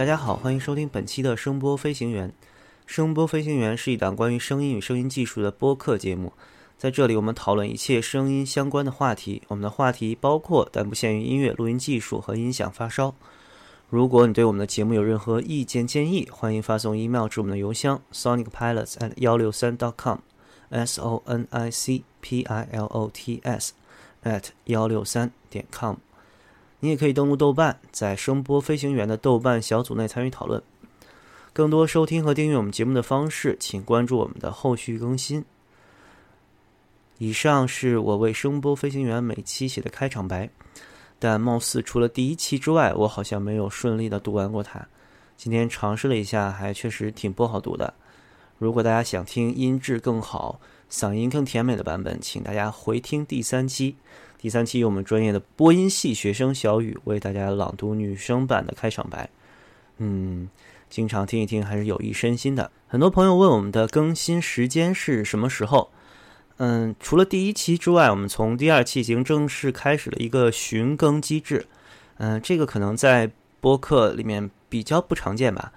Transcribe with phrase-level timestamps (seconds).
[0.00, 2.32] 大家好，欢迎收听本期的声波飞行员。
[2.86, 6.32] 声波飞行员是一档关于声音与声音技术的播客节目，
[6.78, 9.42] 在这里我们讨论一切声音相关的话题。
[9.48, 13.14] 我们的话题包括但不限于音乐、录音技术和音响发烧。
[13.90, 23.38] 如果你对我们的节目有任何意见建议，欢迎发送 email 至我们的邮箱 sonicpilots at 幺六三 .com，s o n i c p i l o t
[23.44, 23.74] s
[24.24, 25.96] at 幺六三点 com。
[26.80, 30.62] 你也可以登录豆瓣，在声波飞行员的豆瓣小组内参与讨论。
[31.52, 35.44] 更多收听和订阅我们节目的方式，请关注我们的后续更新。
[37.18, 40.48] 以上是我为声波飞行员每期写的开场白，
[41.18, 44.86] 但貌似除了第一期之外，我好像没有顺利的读完过它。
[45.36, 47.92] 今天尝试了一下，还确实挺不好读的。
[48.56, 53.96] 如果大家想听音质更好、嗓音更甜美的版本，请大家回听第三期。
[54.40, 59.28] 第三期由我们专业的播音系学生小雨为大家朗读女生版的开场白。
[59.98, 60.48] 嗯，
[60.88, 62.70] 经常听一听还是有益身心的。
[62.88, 65.90] 很多朋友问我们的更新时间是什么时候？
[66.56, 71.66] 嗯，除了第一期之外，我们从第二期已经正式开始了一个寻更机制。
[72.16, 75.70] 嗯，这个可能在播客里面比较不常见吧？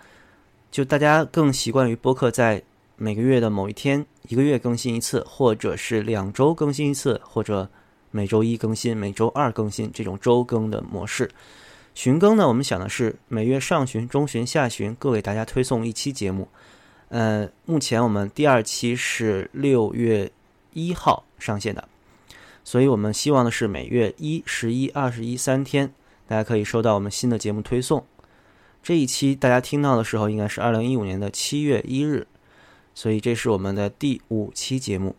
[0.71, 2.63] 就大家更习惯于播客在
[2.95, 7.69] 每个月的某一天，一个月更新一次，或者是两周更新一次，或者。
[8.15, 11.31] 每周一更新，每周二更新这种周更的模式。
[11.95, 16.47] 巡更呢，我们想的是每月上旬、中旬、下旬各给大家推送一期节目。
[17.09, 20.31] 呃，目前我们第二期是六月
[20.73, 21.89] 一号上线的，
[22.63, 25.91] 所以我们希望的是每月一、十一、二十一三天，
[26.27, 28.05] 大家可以收到我们新的节目推送。
[28.83, 32.27] 这一期大家听到的时候应该是二零一五年的七月一日，
[32.93, 35.15] 所以这是我们的第五期节目。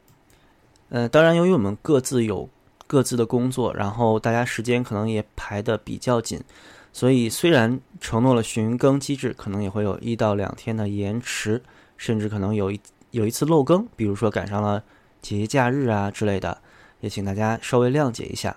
[0.90, 2.48] 呃，当然，由于我们各自有
[2.86, 6.40] 各自的工作，然后大家时间可能也排的比较紧，
[6.92, 11.62] 所以虽然承诺了巡更机制，可能也会有一到两天的延迟，
[11.96, 12.80] 甚至可能有一
[13.10, 14.82] 有一次漏更，比如说赶上了
[15.22, 16.58] 节假日啊之类的，
[17.00, 18.56] 也请大家稍微谅解一下。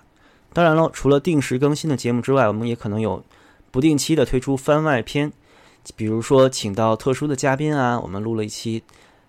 [0.52, 3.24] 当然了，除了定时更新的节目之外，我们也可能有
[3.70, 5.32] 不定期的推出番外篇，
[5.96, 8.82] 比如说请到特殊的嘉宾啊，我们录了一期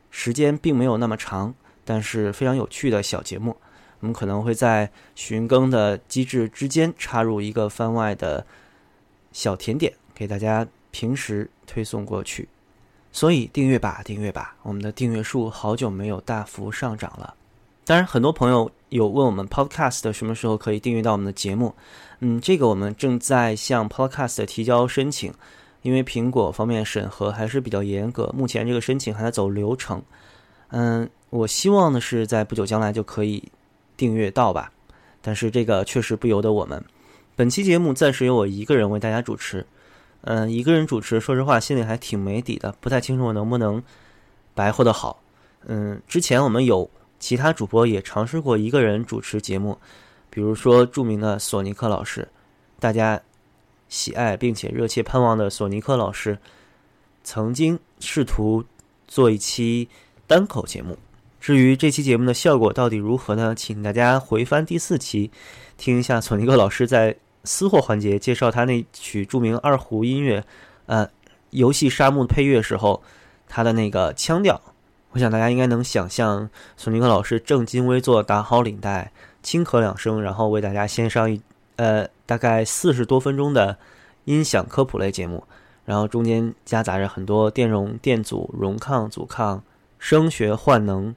[0.09, 3.55] 时间并没有那么长，但是非常有趣的小节目。
[3.99, 8.45] 我们可能会在寻更的机制之间插入一个番外的
[9.31, 12.47] 小甜点，给大家平时推送过去。
[13.11, 14.55] 所以订阅吧，订阅吧！
[14.61, 17.33] 我们的订阅数好久没有大幅上涨了。
[17.83, 21.73] 当然，很多朋友有问我们 Podcast 什么时候可以订阅到我们的节目。
[22.19, 25.33] 嗯，这个我们正在向 Podcast 提交申请，
[25.81, 30.03] 因为苹果方面审核还是比较严格，目前这个申请还在走流程。
[30.67, 33.51] 嗯，我希望的是在不久将来就可以。
[33.99, 34.71] 订阅到吧，
[35.21, 36.81] 但是这个确实不由得我们。
[37.35, 39.67] 本期节目暂时由我一个人为大家主持，
[40.21, 43.83] 嗯，一个人主持，说实话心里还挺没底的，不太清楚我能不能
[44.55, 45.21] 白活得好。
[45.65, 46.89] 嗯，之前我们有
[47.19, 49.77] 其他主播也尝试过一个人主持节目，
[50.29, 52.25] 比如说著名的索尼克老师，
[52.79, 53.21] 大家
[53.89, 56.37] 喜爱并且热切盼望的索尼克老师，
[57.23, 58.63] 曾经试图
[59.07, 59.89] 做一期
[60.27, 60.97] 单口节目。
[61.49, 63.55] 至于这期节目的效果到底如何呢？
[63.55, 65.31] 请大家回翻第四期，
[65.79, 70.45] 听一下索尼克老师在私货环节介绍他那曲著名二胡音乐，
[70.85, 71.09] 呃，
[71.49, 73.01] 游戏沙漠配乐时候，
[73.47, 74.61] 他的那个腔调，
[75.13, 79.11] 我想大家应该能想象，索尼克老师正襟危坐，打好领带，
[79.41, 81.41] 轻咳两声，然后为大家献上一
[81.77, 83.79] 呃大概四十多分钟的
[84.25, 85.43] 音响科普类节目，
[85.85, 89.63] 然后中间夹杂着很多电容、电阻、容抗、阻抗、
[89.97, 91.15] 声学换能。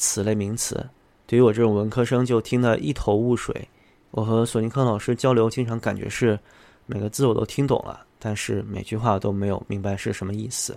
[0.00, 0.88] 此类名词，
[1.26, 3.68] 对于我这种文科生就听得一头雾水。
[4.12, 6.40] 我和索尼克老师交流，经常感觉是
[6.86, 10.74] 每个字我都听懂了，但是每句话都没有明白是什么意思。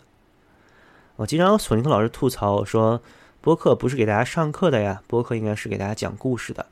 [1.16, 3.02] 我经常和索尼克老师吐槽我说，
[3.40, 6.66] 播客不是给大家上课的呀，播客应该是给大家讲故事的。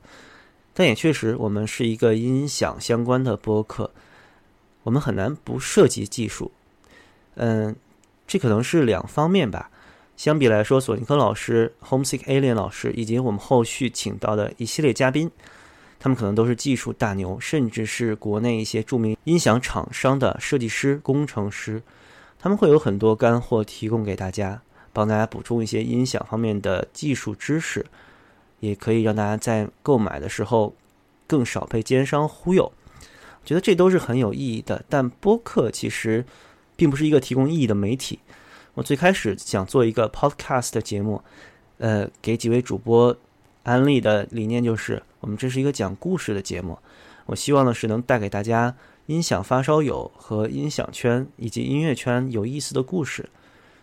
[0.74, 3.90] 但也确实，我们是一个音响相关的播客，
[4.82, 6.52] 我们很难不涉及技术。
[7.36, 7.74] 嗯，
[8.26, 9.70] 这可能是两方面吧。
[10.16, 15.30] 相比来说，索尼克老师、Homesick Alien 老师以及我们后续请到的一系列嘉宾，
[15.98, 21.82] 他们可能都是技术大牛，甚至是国内一些著名音响厂商的设计师、工程师。
[22.38, 24.62] 他们会有很多干货提供给大家，
[24.92, 27.86] 帮大家补充一些音响方面的技术知识，
[28.60, 30.74] 也可以让大家在购买的时候
[31.26, 32.70] 更少被奸商忽悠。
[33.44, 34.84] 觉得这都是很有意义的。
[34.88, 36.24] 但播客其实
[36.76, 38.20] 并不是一个提供意义的媒体。
[38.74, 41.22] 我最开始想做一个 podcast 的节目，
[41.76, 43.14] 呃，给几位主播
[43.64, 46.78] 安利的理念就是，我们这是一个讲故事的节目。
[47.26, 48.74] 我希望的是能带给大家
[49.06, 53.28] 音响发烧友和音响圈以及音乐圈有意思的故事，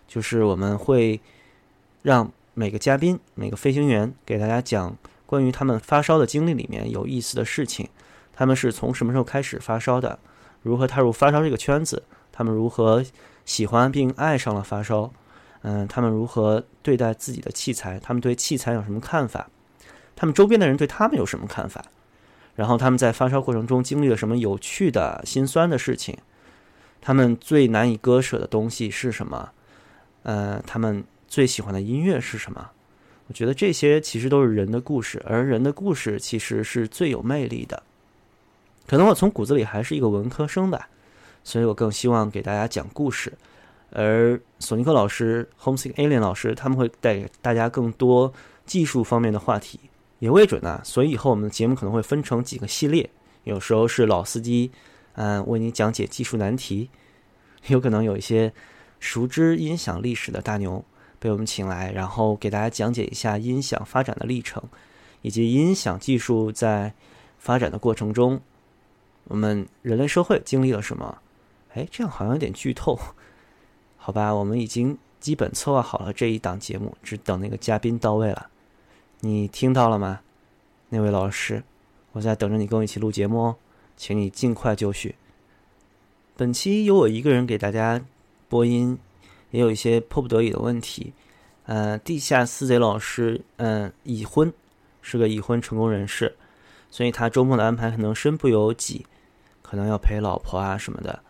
[0.08, 1.22] 就是我们会
[2.02, 4.98] 让每个嘉宾、每个飞行员给大家讲
[5.28, 7.88] 关于他们发烧的经历里面有意思的事情。
[8.34, 10.18] 他们是从什么时候开始发烧的？
[10.64, 12.02] 如何踏入发烧这个圈子？
[12.32, 13.04] 他们如何
[13.50, 15.12] 喜欢并爱上了发烧？
[15.64, 18.00] 嗯，他们如何对待自己的器材？
[18.00, 19.50] 他们对器材有什么看法？
[20.16, 21.84] 他们周边的人对他们有什么看法？
[22.54, 26.16] 然后他们在发烧过程中经历了什么有趣的、心酸的事情？
[27.02, 29.50] 他们最难以割舍的东西是什么？
[30.22, 32.70] 呃，他们最喜欢的音乐是什么？
[33.30, 37.82] 我觉得这些其实都是人的故事，而人的故事其实是最有魅力的。
[38.86, 40.88] 可能我从骨子里还是一个文科生吧，
[41.50, 43.34] 所以我更希望给大家讲故事。
[43.90, 48.32] 而索尼克老师、Homesick Alien 老师他们会带给大家更多
[48.68, 49.80] 技术方面的话题。
[50.20, 53.10] 也未准呢，所以以后我们的节目可能会分成几个系列，
[53.46, 54.70] 有时候是老司机，
[55.14, 56.88] 嗯，为你讲解技术难题，
[57.66, 58.54] 有可能有一些
[59.00, 60.86] 熟知音响历史的大牛
[61.18, 64.62] 被我们请来，然后给大家讲解一下音响发展的历程，
[65.24, 66.94] 以及音响技术在
[67.40, 68.40] 发展的过程中，
[69.24, 71.18] 我们人类社会经历了什么？
[71.74, 72.98] 哎，这样好像有点剧透，
[73.98, 78.50] 好吧，我们已经基本策划好了这一档节目，只等那个嘉宾到位了。
[79.20, 80.22] 你听到了吗，
[80.90, 81.64] 那位老师？
[82.14, 83.56] 我在等着你跟我一起录节目哦，
[83.96, 85.16] 请你尽快就绪。
[86.36, 88.02] 本期由我一个人给大家
[88.48, 88.98] 播音，
[89.52, 91.14] 也有一些迫不得已的问题。
[91.66, 94.52] 呃，地下私贼老师，嗯，已婚，
[95.04, 96.36] 是个已婚成功人士，
[96.90, 99.06] 所以他周末的安排可能身不由己，
[99.62, 101.22] 可能要陪老婆啊什么的。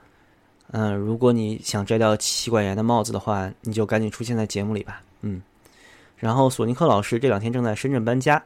[0.71, 5.01] 嗯，如果你想摘掉妻管严的帽子的话，你就赶紧出现在节目里吧。
[5.21, 5.41] 嗯。
[6.15, 8.43] 然后，索尼克老师这两天正在深圳搬家，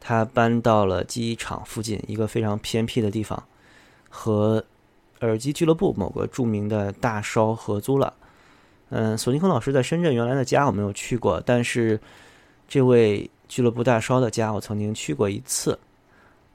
[0.00, 3.42] 他搬到了机场附近一个非常偏僻的地方，
[4.08, 4.64] 和
[5.20, 8.14] 耳机俱乐部某个著名的大烧合租了。
[8.90, 12.00] 嗯，索尼克老师在深圳原来的家我没有去过，但是
[12.68, 15.78] 这位俱乐部大烧的家我曾经去过一次。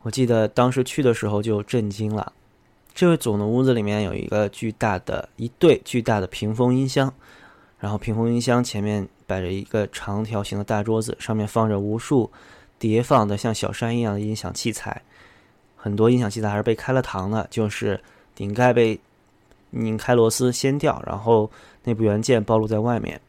[0.03, 2.31] 我记得当时去的时候就震惊了，
[2.97, 7.13] 这位总的屋子里面有一个巨大的一对巨大的屏风音箱，
[7.77, 9.07] 然后屏风音箱前面。
[9.27, 12.31] 摆着一个长条形的大桌子，上面放着无数
[12.79, 15.01] 叠放的像小山一样的音响器材，
[15.75, 17.99] 很多音响器材还是被开了膛的，就是
[18.33, 18.97] 顶盖被
[19.71, 21.51] 拧开螺丝掀掉，然后
[21.83, 23.19] 内部元件暴露在外面。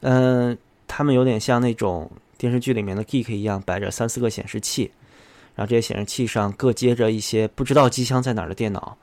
[0.00, 4.90] 嗯，他们有点像那种电视剧里面的 geek 一样，摆着三四个显示器，
[5.58, 8.96] 然后这些显示器上各接着一些不知道机箱在哪儿的电脑，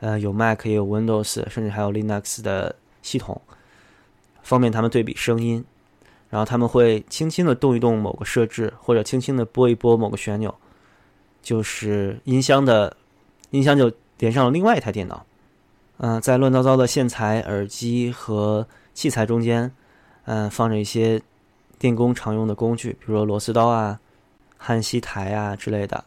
[0.00, 3.38] 呃，有 Mac 也有 Windows，甚至还有 Linux 的系统。
[4.42, 5.62] 方便他们对比声音，
[6.30, 10.54] 然后他们会轻轻的动一动某个设置，或者轻轻的拨一拨某个旋钮，
[11.42, 12.96] 就是音箱的
[13.50, 15.26] 音箱就连上了另外一台电脑。
[15.98, 19.70] 嗯，在乱糟糟的线材、耳机和器材中间，
[20.24, 21.20] 嗯，放着一些
[21.78, 24.00] 电工常用的工具，比如说螺丝刀啊、
[24.58, 26.04] 焊锡台啊之类的，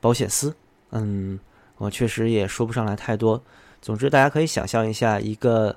[0.00, 0.56] 保险丝。
[0.90, 1.38] 嗯，
[1.76, 3.40] 我确实也说不上来太多。
[3.80, 5.76] 总之，大家可以想象一下一个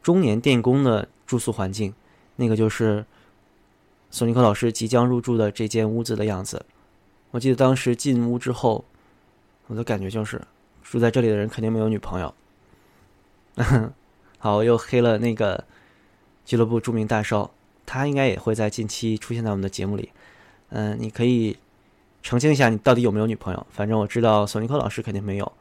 [0.00, 1.08] 中年电工的。
[1.28, 1.92] 住宿环境，
[2.36, 3.04] 那个就是
[4.10, 6.64] 索尼克老师即将入住的这间屋子的样子。
[7.32, 8.82] 我记得当时进屋之后，
[9.66, 10.40] 我的感觉就是
[10.82, 12.34] 住在这里的人肯定没有女朋友。
[14.40, 15.62] 好，又黑了那个
[16.46, 17.50] 俱乐部著名大少，
[17.84, 20.10] 他应该也会在近期出现在我们的节目里。
[20.70, 21.56] 嗯，你可以
[22.22, 23.66] 澄清一下，你到底有没有女朋友？
[23.70, 25.52] 反正我知道索尼克老师肯定没有。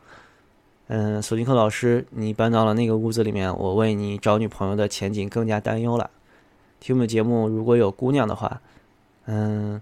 [0.87, 6.09] 嗯，索尼克老师，你搬到了那个屋子里面，我为你找女朋友的前景更加担忧了。
[6.79, 8.61] 听我们节目，如果有姑娘的话，
[9.25, 9.81] 嗯，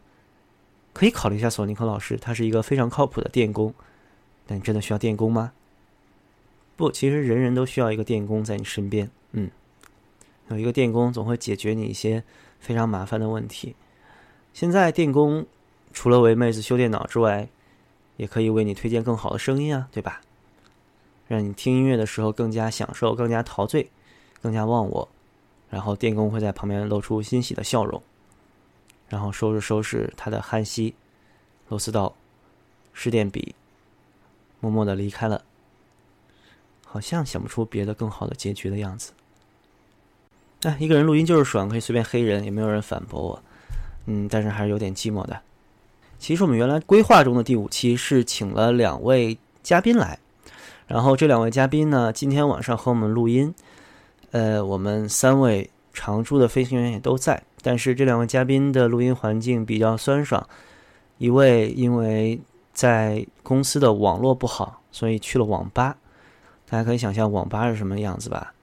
[0.93, 3.73] 可以考虑一下索尼克老师，他是一个非常靠谱的电工。
[4.47, 5.53] 但真的需要电工吗？
[6.75, 9.09] 不，其实人人都需要一个电工在你身边。
[9.31, 9.49] 嗯，
[10.49, 12.23] 有一个电工总会解决你一些
[12.59, 13.75] 非常麻烦的问题。
[14.55, 15.45] 现在电工
[15.91, 17.45] 除了为妹子修电脑之外，
[18.15, 20.21] 也可以为你推荐更好的声音啊，对吧？
[21.27, 23.91] 让你听音乐的时候更加享受、更加陶醉、
[24.41, 25.05] 更加忘我，
[25.69, 28.01] 然后电工会在旁边露出欣喜的笑容，
[29.09, 30.95] 然后收拾收拾他的焊锡、
[31.67, 32.15] 螺丝刀、
[32.93, 33.53] 湿电笔，
[34.61, 35.43] 默默的离开了，
[36.85, 39.11] 好像想不出别的更好的结局的样子。
[40.61, 43.43] 哎，一个人录音就是爽，可以随便黑人，也没有人反驳我。
[44.05, 45.39] 嗯，但是还是有点寂寞的。
[46.17, 50.17] 其实我们原来规划中的第五期是请了两位嘉宾来。
[50.87, 53.53] 然后这两位嘉宾呢，今天晚上和我们录音，
[54.31, 57.41] 呃，我们三位常驻的飞行员也都在。
[57.61, 60.47] 但是这两位嘉宾的录音环境比较酸爽，
[61.17, 62.39] 一位因为
[62.71, 65.97] 在公司的网络不好，所以去了网吧。
[66.69, 68.53] 大家可以想象网吧是什么样子吧，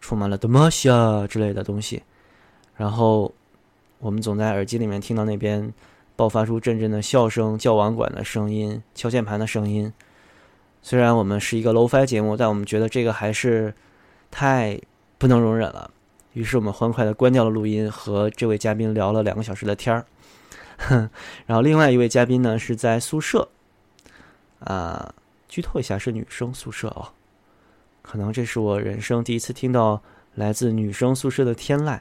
[0.00, 2.02] 充满了 d e m o s i a 之类的东西。
[2.76, 3.32] 然后
[4.00, 5.72] 我们总在耳机里面听到那边
[6.16, 9.92] 爆发出阵阵的笑声、叫网管的声音、敲键盘的声音。
[10.82, 13.74] 虽然我们是一个 low-fi 节目，但我们觉得这个还是
[14.30, 14.80] 太
[15.18, 15.90] 不能容忍了。
[16.32, 20.06] 于是我们欢快的关掉了录音，和这位嘉宾聊了两个小时的天儿。
[21.44, 23.50] 然后另外一位嘉宾呢是在宿舍，
[24.60, 25.14] 啊，
[25.46, 27.12] 剧透一下是女生宿舍哦，
[28.00, 30.02] 可能这是我人生第一次听到
[30.34, 31.98] 来自女生宿舍的天籁，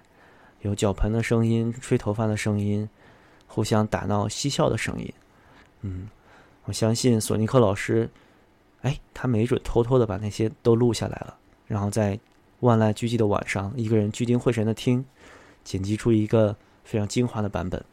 [0.62, 2.90] 有脚盆的声音、吹头发的声音、
[3.48, 5.14] 互相打闹嬉笑的声音。
[5.82, 6.10] 嗯，
[6.66, 8.10] 我相信索尼克老师。
[8.82, 11.36] 哎，他没准偷偷的把那些都录下来了，
[11.68, 12.18] 然后在
[12.62, 15.04] 万籁俱寂的晚上，一个人聚精会神的听，
[15.66, 17.84] 剪辑出一个非常精华的版本。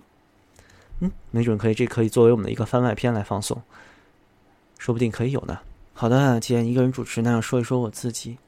[1.00, 3.60] 嗯，没准可以，这可以作为我们的一个番外篇来放送，
[4.78, 5.58] 说不定可以有呢。
[5.92, 8.38] 好的，既然一个人主持，那要说一说我自己。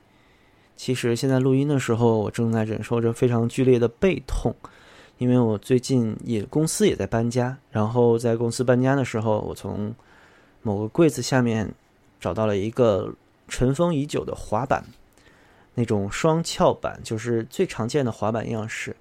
[0.79, 4.57] 其实现在录音的时候，我正在忍受着非常剧烈的背痛，
[5.19, 9.95] 因为我最近也公司也在搬家，然后在公司搬家的时候，我从
[10.63, 11.71] 某个柜子下面。
[12.21, 13.15] 找到了一个
[13.47, 14.85] 尘封已久的滑板，
[15.77, 18.97] 那种双翘板，就是最常见的滑板样式。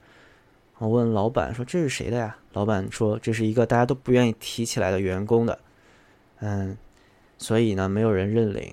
[0.77, 5.57] 我问老板说：“这是谁的呀？”老板说：“这是一个大家都不愿意提起来的员工的。”
[6.41, 6.77] 嗯，
[7.39, 8.71] 所以呢，没有人认领。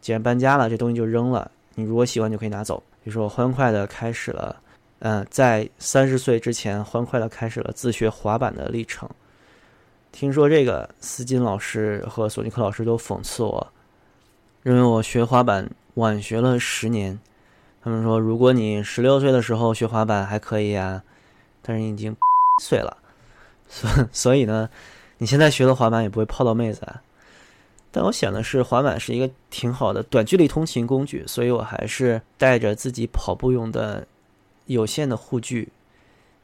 [0.00, 1.48] 既然搬家了，这东西就扔了。
[1.74, 2.82] 你如果喜欢，就可以拿走。
[3.04, 4.56] 于是我欢快的开始了，
[5.00, 9.08] 嗯，在三十岁之前，欢快的开始了自学滑板的历程。
[10.12, 13.72] 听说这个斯金老师和索尼克老师都讽刺我。
[14.62, 17.18] 认为我学滑板晚学了十年，
[17.82, 21.02] 他们说如果你十六岁的时候学滑板还可以啊，
[21.60, 22.16] 但是你已经
[22.62, 22.96] 岁了，
[23.68, 24.70] 所所以呢，
[25.18, 27.02] 你现在学的滑板也不会泡到妹子啊。
[27.96, 34.04] 但我想的是，滑板是一个挺好的短距离通勤工具，所以我还是带着自己跑步用的
[34.66, 35.68] 有限的护具，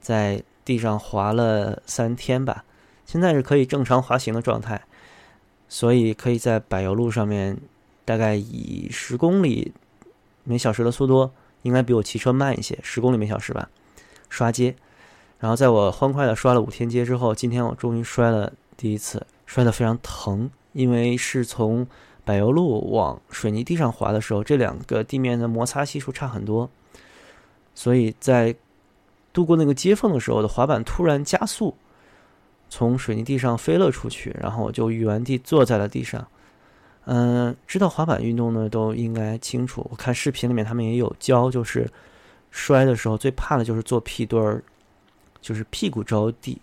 [0.00, 2.64] 在地上滑了三天吧，
[3.04, 4.80] 现在是可以正常滑行的状态，
[5.68, 7.58] 所以可以在柏油路上面。
[8.02, 9.72] 大概以十公里
[10.42, 11.30] 每小时的速度，
[11.62, 13.68] 应该比我骑车慢一些，十公里每小时吧。
[14.28, 14.74] 刷街，
[15.38, 21.86] 然后在我欢快的刷了五天街之后，今天我终于摔了第一次，摔得非常疼，因为是从
[22.24, 26.70] 柏油路往水泥地上滑的时候，这两个地面的摩擦系数差很多，
[27.74, 28.54] 所以在
[29.32, 31.74] 度过那个接缝的时候，的滑板突然加速，
[32.68, 36.26] 从水泥地上飞了出去，然后我就原地坐在了地上。
[37.06, 39.84] 嗯，知道滑板运动呢，都应该清楚。
[39.90, 41.90] 我看视频里面他们也有教，就是
[42.50, 44.62] 摔的时候最怕的就是做屁墩儿，
[45.40, 46.60] 就是屁股着地，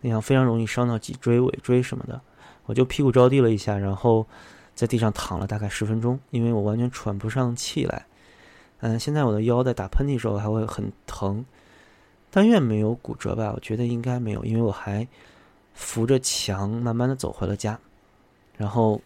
[0.00, 2.20] 那样非常容易伤到脊椎、尾椎什么的。
[2.66, 4.26] 我就屁股着地了一下，然后
[4.74, 8.06] 在地上躺了大概十分钟，因为我完全喘不上气来。
[8.80, 11.44] 嗯，现在我的腰在打喷嚏的时候还会很疼，
[12.30, 13.52] 但愿没有骨折吧？
[13.54, 15.06] 我觉得应该没有，因为我还
[15.72, 17.78] 扶着墙慢慢的走回了家，
[18.56, 19.00] 然后。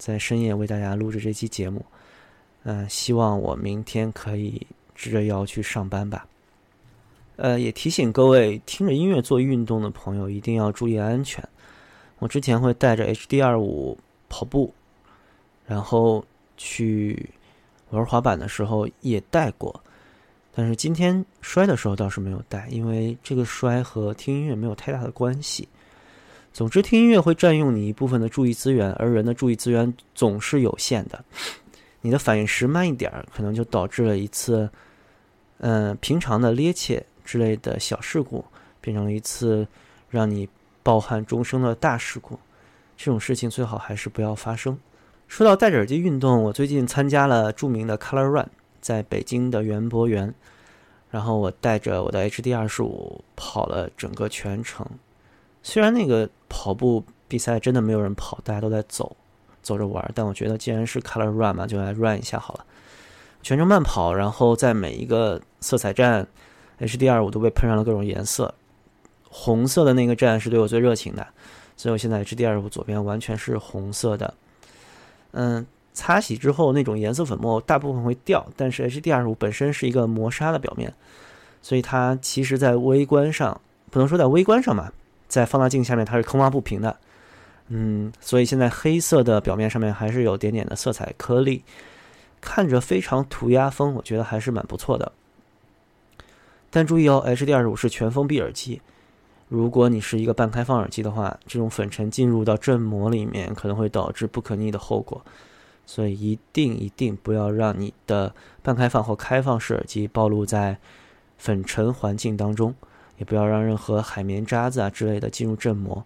[0.00, 1.84] 在深夜为大家录制这期节目，
[2.62, 6.26] 嗯，希望我明天可以直着腰去上班吧。
[7.36, 11.46] 呃，也提醒各位听着音乐做运动的朋友一定要注意安全。
[12.20, 13.98] 我之前会带着 HD 二五
[14.28, 14.72] 跑步，
[15.66, 16.24] 然后
[16.56, 17.28] 去
[17.90, 19.82] 玩滑板的时候也带过，
[20.54, 25.68] 但是今天摔的时候倒是没有带，因为这个摔和听音乐没有太大的关系。
[26.52, 31.24] 总之，听音乐会占用你一部分的注意资源，而人的注意资源总是有限的。
[32.00, 34.68] 你的反应时慢一点儿，可能就导致了一次，
[35.58, 38.44] 嗯，平常的趔趄之类的小事故，
[38.80, 39.66] 变成了一次
[40.08, 40.48] 让你
[40.90, 42.36] 抱憾终生的大事故。
[42.96, 44.76] 这种事情最好还是不要发生。
[45.28, 48.48] 说到戴着耳机运动，我最近参加了著名的 Color Run，
[48.80, 50.34] 在北京的园博园，
[51.08, 54.84] 然后我带着我的 HD 二十五跑了整个全程。
[55.62, 59.16] 虽然那个跑步比赛真的没有人跑，大家都在走，
[59.62, 62.66] 走着玩，但我觉得既然是 Color Run 嘛，就来 Run 一下好了。
[63.44, 66.26] 全程慢跑，然后在每一个色彩站
[66.80, 68.52] ，HDR 都被喷上了各种颜色。
[69.30, 71.26] 红色的那个站是对我最热情的，
[71.76, 74.34] 所以我现在 HDR 左边完全是红色的。
[75.30, 80.92] 嗯，擦洗之后那种颜色粉末大部分会掉，但是 HDR 本身是一个磨砂的表面，
[81.62, 83.58] 所以它其实在微观上
[83.90, 84.92] 不能说在微观上嘛。
[85.28, 86.96] 在放大镜下面，它是坑洼不平的，
[87.68, 91.62] 嗯，所以现在黑色的表面上面还是有点点的色彩颗粒，
[92.40, 95.12] 看着非常涂鸦风，我觉得还是蛮不错的。
[96.68, 98.82] 但注意哦，HD 二十五是全封闭耳机，
[99.50, 105.20] 如果你是一个半开放耳机的话，这种粉尘进入到振膜里面，可能会导致不可逆的后果。
[105.84, 110.78] 所以一定一定不要让你的半开放或开放式耳机暴露在
[111.36, 112.72] 粉尘环境当中，
[113.18, 116.04] 也不要让任何海绵渣子啊之类的进入振膜，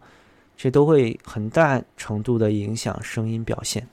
[0.57, 3.87] 这都会很大程度的影响声音表现。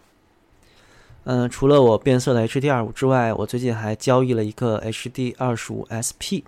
[1.25, 6.41] 嗯，除了我变色的 HD 二五之外，我最近还交易了一个 HD 二十五 SP。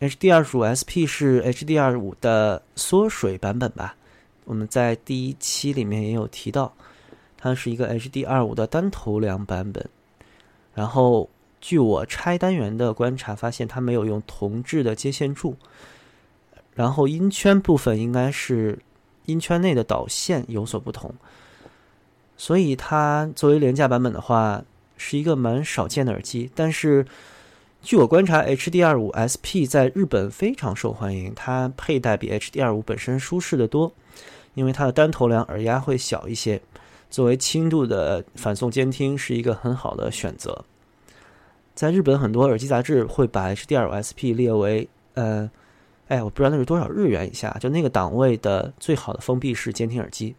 [0.00, 3.96] HD 二十五 SP 是 HD 二五的缩水版本吧？
[4.44, 6.72] 我们在第一期里面也有提到。
[7.38, 9.88] 它是一个 HD 二五的单头梁版本，
[10.74, 11.28] 然后
[11.60, 15.54] 据我拆单元的观察，发现它没有用铜制的接线柱，
[16.74, 18.78] 然后音圈部分应该是
[19.26, 21.14] 音圈内的导线有所不同，
[22.36, 24.64] 所以它作为廉价版本的话，
[24.96, 26.50] 是一个蛮少见的耳机。
[26.54, 27.06] 但是
[27.86, 33.92] 据我观察，HD 二五 SP 在日本非常受欢迎，它佩戴比 HD 二五本身舒适的多，
[34.54, 36.60] 因为它的单头梁耳压会小一些。
[37.08, 40.64] 作为轻度的反送监听是一个很好的选择。
[41.76, 45.48] 在日本，很多耳机杂志会把 HDR5SP 列为，呃，
[46.08, 50.34] 哎，我不知道那是多少日元以下，就那个档位的最好的封闭式监听耳机。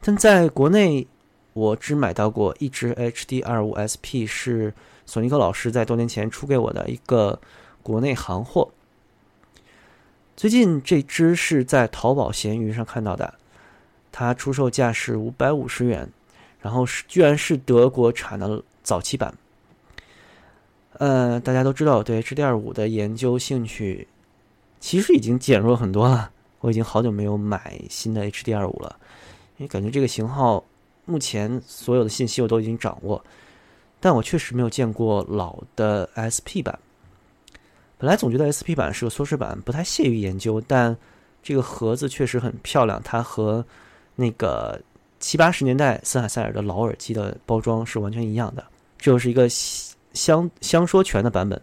[0.00, 1.06] 但在国内，
[1.52, 4.72] 我只买到过一只 HD25SP，是
[5.08, 7.40] 索尼克老师在多年前出给我的一个
[7.82, 8.68] 国内行货。
[10.36, 13.32] 最近这只是在淘宝、闲鱼上看到的。
[14.12, 16.10] 它出售价是五百五十元，
[16.60, 19.32] 然后是居然是德国产的早期版。
[20.98, 24.08] 呃，大家都知道我对 HDR5 的研究兴趣
[24.78, 26.30] 其实已经减弱很多了。
[26.60, 28.98] 我已经好久没有买新的 HDR5 了，
[29.56, 30.62] 因为感觉这个型号
[31.06, 33.24] 目前所有的信息我都已经掌握，
[34.00, 36.78] 但我确实没有见过老的 SP 版。
[37.96, 40.96] 本来总觉得 SP 版是个缩水版，不太屑于研究，但
[41.42, 43.64] 这个盒子确实很漂亮，它和
[44.14, 44.80] 那个
[45.18, 48.64] 七八十年代森海塞尔的老耳机的包装是完全一样的，
[48.98, 51.60] 这就是一个箱箱说全的版本。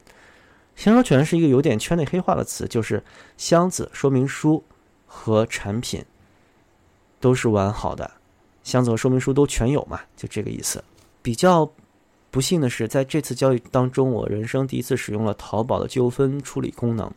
[0.75, 3.01] 箱说全是一个有点圈内黑化的词，就是
[3.37, 4.61] 箱子、说明书
[5.05, 6.03] 和产品
[7.21, 8.11] 都是完好的，
[8.63, 10.83] 箱子和说明书都全有嘛，就这个意思。
[11.21, 11.65] 比较
[12.35, 17.09] 不幸的是，在这次交易当中，我人生第一次使用了淘宝的纠纷处理功能。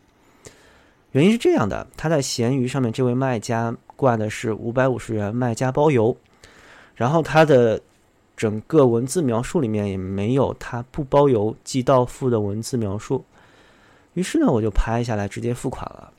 [1.11, 6.15] 原因是这样的，他在闲鱼上面这位卖家挂的是五百五十元卖家包邮，
[6.95, 7.81] 然后他的
[8.37, 13.25] 整个文字描述里面也没有他不包邮寄到付的文字描述，
[14.13, 16.13] 于是呢我就拍下来直接付款了，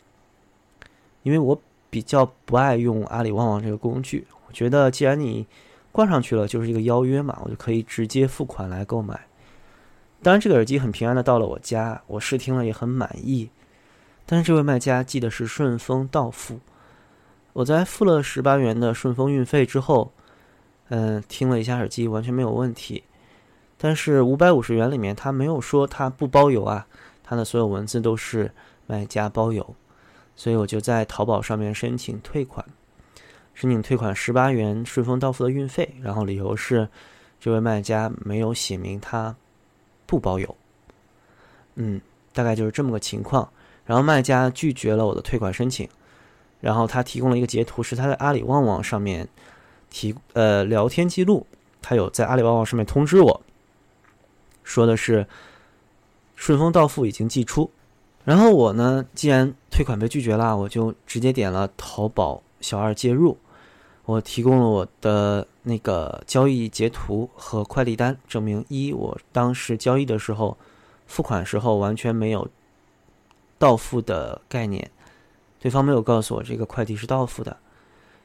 [1.23, 1.59] 因为我
[1.89, 5.47] 比较不爱用阿里旺旺这个工具，我觉得既然你
[5.93, 9.27] 挂上去了就是一个邀约嘛，我就可以直接付款来购买。
[10.23, 13.51] 当然这个耳机很平安的到了我家，我试听了也很满意。
[14.27, 16.61] 但是这位卖家寄的是顺丰到付，
[17.53, 20.13] 我在付了十八元的顺丰运费之后，
[20.91, 23.03] 嗯，听了一下耳机完全没有问题。
[23.77, 26.87] 但是五百五十元里面他没有说他不包邮啊，
[27.25, 28.53] 他的所有文字都是
[28.87, 29.75] 卖家包邮，
[30.37, 32.65] 所以我就在淘宝上面申请退款，
[33.55, 36.89] 申请退款十八元顺丰到付的运费，然后理由是
[37.39, 39.37] 这位卖家没有写明他
[40.07, 40.57] 不包邮。
[41.75, 42.01] 嗯，
[42.33, 43.51] 大概就是这么个情况。
[43.87, 45.89] 然后卖家拒绝了我的退款申请，
[46.61, 49.27] 然后他提供了一个截图，是他在阿里旺旺上面
[49.89, 51.45] 提呃聊天记录，
[51.83, 53.41] 他有在阿里旺旺上面通知我，
[54.63, 55.27] 说的是
[56.37, 57.69] 顺丰到付已经寄出。
[58.25, 63.37] 然后我呢，既然退款被拒绝了，我就直接点了淘宝小二介入，
[64.05, 70.57] 我提供了我的那个交易截图和快递单，证明一我当时交易的时候
[71.07, 72.49] 付款时候完全没有。
[73.59, 74.91] 到付的概念，
[75.59, 77.59] 对方没有告诉我这个快递是到付的。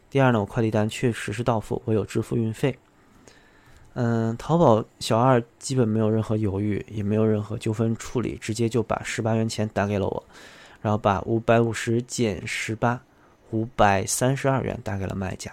[0.09, 2.79] 第二呢，我快递单确实是到付，我有支付运费。
[3.95, 10.23] 嗯，淘宝小二基本没有任何犹豫，也没有任何纠纷处理，直接就把十八元钱打给了我，
[10.81, 13.01] 然后把五百五十减十八，
[13.55, 15.51] 五百三十二元打给了卖家。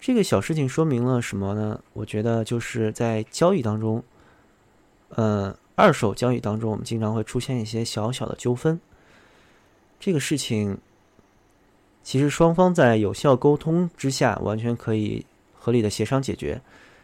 [0.00, 1.80] 这个小事情说明了什么呢？
[1.92, 4.02] 我觉得就是在交易当中，
[5.10, 5.54] 嗯。
[5.74, 8.78] 二手交易当中，我们经常会出现一些小小的纠纷。
[9.98, 10.76] 这个事情
[12.02, 15.24] 其实双方在有效沟通之下，完全可以
[15.58, 16.60] 合理的协商解决。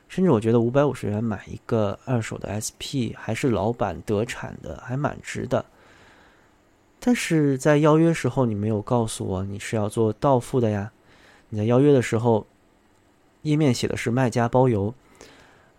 [0.06, 5.64] 甚至我觉得五百五十元买一个二手的 SP，还是老板德产的，还蛮值的。
[7.00, 10.90] 但是在邀约时候，你没有告诉我你是要做到付的呀？
[11.48, 12.46] 你在邀约的时候，
[13.42, 14.92] 页面写的是卖家包邮。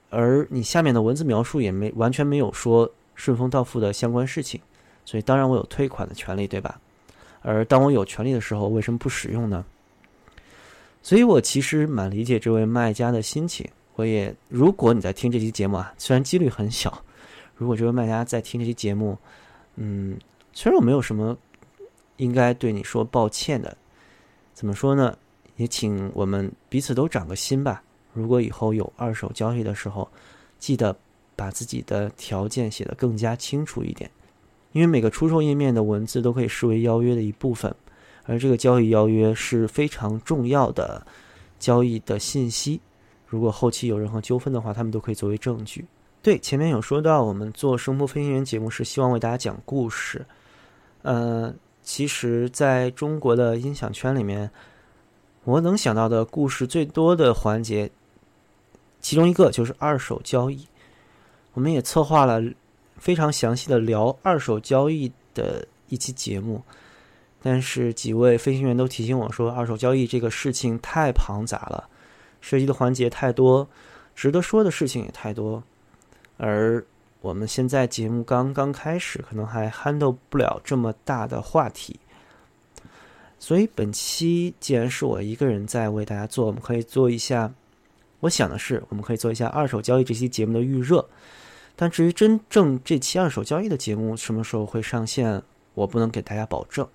[0.10, 4.60] 而你下面的文字描述也没完全没有说顺丰到付的相关事情，
[5.06, 6.80] 所以当然我有退款的权利，对吧？
[7.42, 9.64] 而当我有权利的时候，为什么不使用呢？
[11.04, 13.70] 所以我其实蛮理解这位卖家的心情。
[13.96, 17.04] 我也，如果你在听这期节目啊，虽然几率很小，
[17.56, 19.18] 如果这位卖家在听这期节目，
[19.76, 20.18] 嗯，
[20.54, 21.38] 虽然我没有什么
[22.18, 23.78] 应该对你说抱歉的，
[24.54, 25.18] 怎么说呢？
[25.56, 27.84] 也请我们彼此都长个心吧。
[28.14, 30.10] 如果以后有二手交易的时候，
[30.58, 30.96] 记得
[31.36, 34.10] 把自己的条件写得更加清楚一点，
[34.72, 37.74] 因为每个出售页面的文字都可以视为邀约的一部分，
[38.26, 41.06] 而这个交易邀约是非常重要的
[41.60, 42.80] 交易的信息。
[43.28, 45.86] 如果后期有任何纠纷的话，他们都可以作为证据。
[46.22, 50.26] 对，前面有说到，我们做声波飞行员节目是希望为大家讲故事。
[51.02, 54.52] 呃，其实在中国的音响圈里面，
[55.44, 57.90] 我能想到的故事最多的环节。
[59.02, 60.68] 其中一个就是二手交易，
[61.54, 62.44] 我们也策划了
[62.98, 66.62] 非常详细的聊二手交易的一期节目，
[67.42, 71.88] 但是几位飞行员都提醒我说，二手交易这个事情太庞杂了，
[72.42, 73.66] 涉及的环节太多，
[74.14, 75.64] 值得说的事情也太多，
[76.36, 76.86] 而
[77.22, 82.00] 我们现在节目刚刚开始，可能还 handle 不了这么大的话题，
[83.38, 87.54] 所以本期既然是我一个人在为大家做，我们可以做一下。
[88.22, 91.08] 我想的是，我们可以做一下二手交易这期节目的预热，
[91.76, 95.42] 但至于真正这期二手交易的节目什么时候会上线，
[95.74, 96.88] 我不能给大家保证，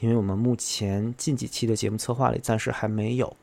[0.00, 3.36] 因为我们目前近几期的节目策划里暂时还没有。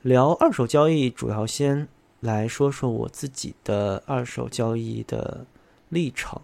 [0.00, 1.86] 聊二手交易，主要先
[2.24, 5.44] 来说说我自己的二手交易的
[5.90, 6.40] 历程。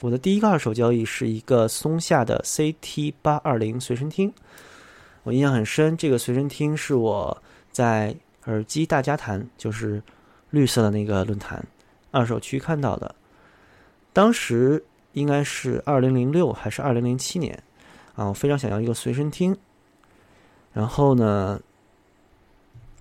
[0.00, 4.32] 我的第一个二手交易是一个松下的 CT 八二零随身听，
[5.24, 7.42] 我印象很深，这个随身听是我。
[7.72, 10.02] 在耳机大家谈，就是
[10.48, 11.62] 绿色的那个论坛
[12.10, 13.14] 二手区看到的，
[14.14, 14.82] 当时
[15.12, 17.62] 应该是二零零六还是二零零七年
[18.14, 18.24] 啊？
[18.24, 19.54] 我非常想要一个随身听，
[20.72, 21.60] 然后呢，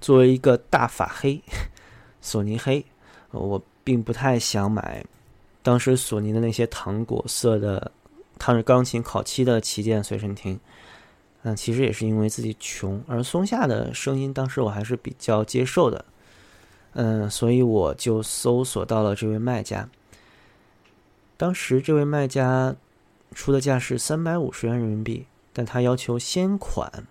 [0.05, 1.41] 作为一个大法黑，
[2.21, 2.85] 索尼黑，
[3.31, 5.03] 我并不太想买
[5.63, 7.91] 当时索尼的那些糖果色的
[8.37, 10.59] 烫着钢琴烤漆的旗舰随身听。
[11.41, 16.05] 嗯，其实也是因为自己穷，而松下的声音当时我还是比较接受的，
[16.93, 19.89] 嗯，所以我就搜索到了这位卖家。
[21.35, 22.75] 当时这位卖家
[23.33, 27.07] 出的价是三百五十元人民币，但他要求先款。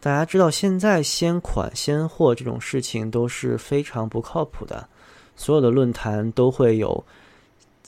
[0.00, 4.88] 大家知道，现在先款先货这种事情都是非常不靠谱的，
[5.36, 7.04] 所有的论坛都会有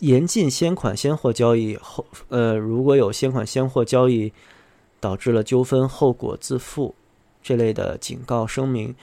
[0.00, 4.32] 严禁先款先货交易后，呃，如果有先款先货交易。
[5.02, 6.94] 导致了纠纷，后果自负
[7.42, 8.94] 这类的警告声明，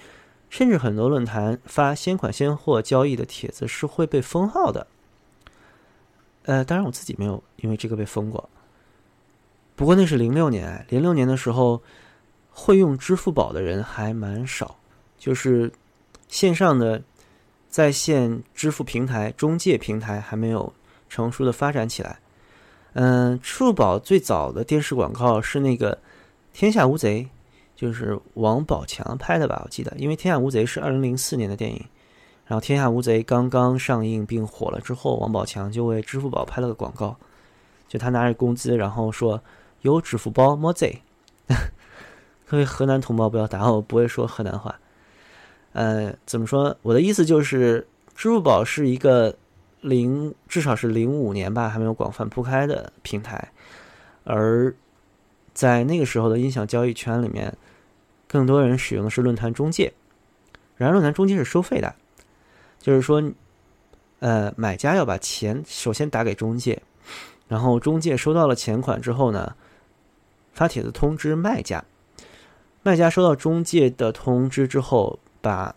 [0.47, 4.85] 甚至很多论坛发先款先货交易的帖子是会被封号的。
[6.43, 8.47] 呃，当然我自己没有因为这个被封过。
[9.75, 11.81] 不过那是零六年，零六年的时候，
[12.59, 14.75] 会用支付宝的人还蛮少，
[15.15, 15.71] 就是
[16.27, 17.01] 线上的
[17.69, 20.73] 在线支付平台、中介平台还没有
[21.07, 22.17] 成熟的发展起来。
[22.93, 25.95] 嗯，支付宝最早的电视广告是那个
[26.51, 27.23] 《天下无贼》，
[27.75, 29.61] 就是王宝强拍的吧？
[29.63, 31.85] 我记得，因为《天下无贼》是二零零四年的电影，
[32.47, 37.15] 然后《天下无贼》刚刚上映并火了之后，王宝强就为支付宝拍了个广告，
[37.87, 39.39] 就他拿着工资，然后说
[39.81, 41.03] 有支付宝么贼。
[42.49, 44.79] 各位河南同胞不要打我，不会说河南话。
[45.73, 46.77] 呃，怎么说？
[46.81, 49.35] 我的意思就是，支付宝是一个。
[49.81, 53.51] 零至少是零五年吧，还没有广泛铺开的平台，
[54.23, 54.73] 而
[55.53, 57.55] 在那个时候的音响交易圈里面，
[58.27, 59.93] 更多人使用的是论坛中介。
[60.75, 61.95] 然而，论坛中介是收费的，
[62.79, 63.23] 就是说，
[64.19, 66.81] 呃，买家要把钱首先打给中介，
[67.47, 69.55] 然后中介收到了钱款之后呢，
[70.53, 71.85] 发帖子通知卖家，
[72.87, 75.75] 卖家收到中介的通知之后，把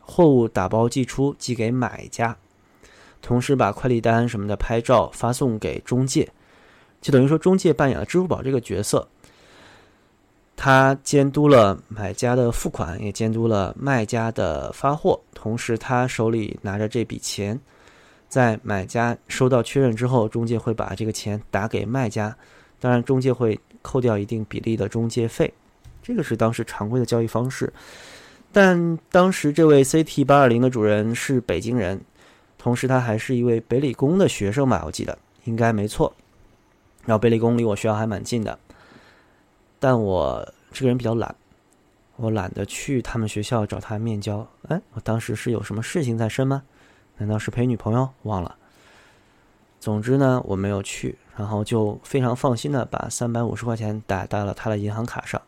[0.00, 2.36] 货物打包寄出，寄给买家。
[3.22, 6.28] 同时把快递单什么的拍照发送给中介，
[7.00, 9.06] 就等于说中介扮演了支付宝这个角色，
[10.56, 15.20] 他监督了买家的付款，也监督了卖家的发货。
[15.32, 17.56] 同时，他手里拿着这笔钱，
[18.28, 22.36] 在买家收到确认之后，中介会把这个钱打给卖家，
[22.80, 25.54] 当然中介会扣掉一定比例的中介费。
[26.08, 27.70] 这个是当时常规的交易方式。
[28.50, 32.00] 但当时这位 CT 八二零的主人是北京人。
[32.56, 36.12] 同时，他还是一位北理工的学生吧，我记得应该没错。
[37.04, 38.58] 然后北理工离我学校还蛮近的，
[39.78, 41.34] 但我这个人比较懒，
[42.16, 44.44] 我懒得去他们学校找他面交。
[44.68, 46.62] 哎，我当时是有什么事情在身吗？
[47.18, 48.08] 难道是陪女朋友？
[48.22, 48.56] 忘了。
[49.78, 55.40] 总之呢，我没有去，然后就非常放心的把三百五十块钱打到了他的银行卡上。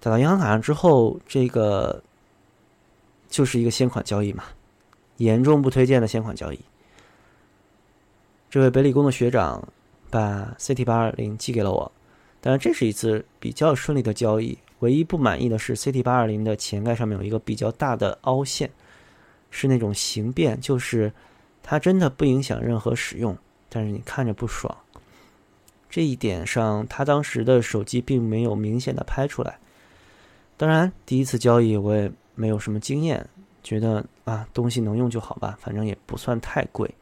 [0.00, 2.02] 打到银行卡上之后，这个
[3.28, 4.44] 就是一个先款交易嘛，
[5.18, 6.58] 严重不推荐的先款交易。
[8.48, 9.68] 这位北理工的学长
[10.08, 11.92] 把 CT 八二零寄给了我，
[12.40, 14.58] 当然这是一次比较顺利的交易。
[14.80, 18.70] 唯一不满意的是 CT 八二零的前盖上面有一个比较大的凹陷，
[19.50, 21.12] 是那种形变，就是
[21.62, 23.36] 它真的不影响任何使用，
[23.68, 24.74] 但是你看着不爽。
[25.90, 29.58] 这一点上，他当时的手机并没有明显的拍出来。
[30.60, 33.26] 当然，第一次交易我也没有什么经验，
[33.62, 36.94] 觉得啊东西能用就好吧，反正也不算太贵。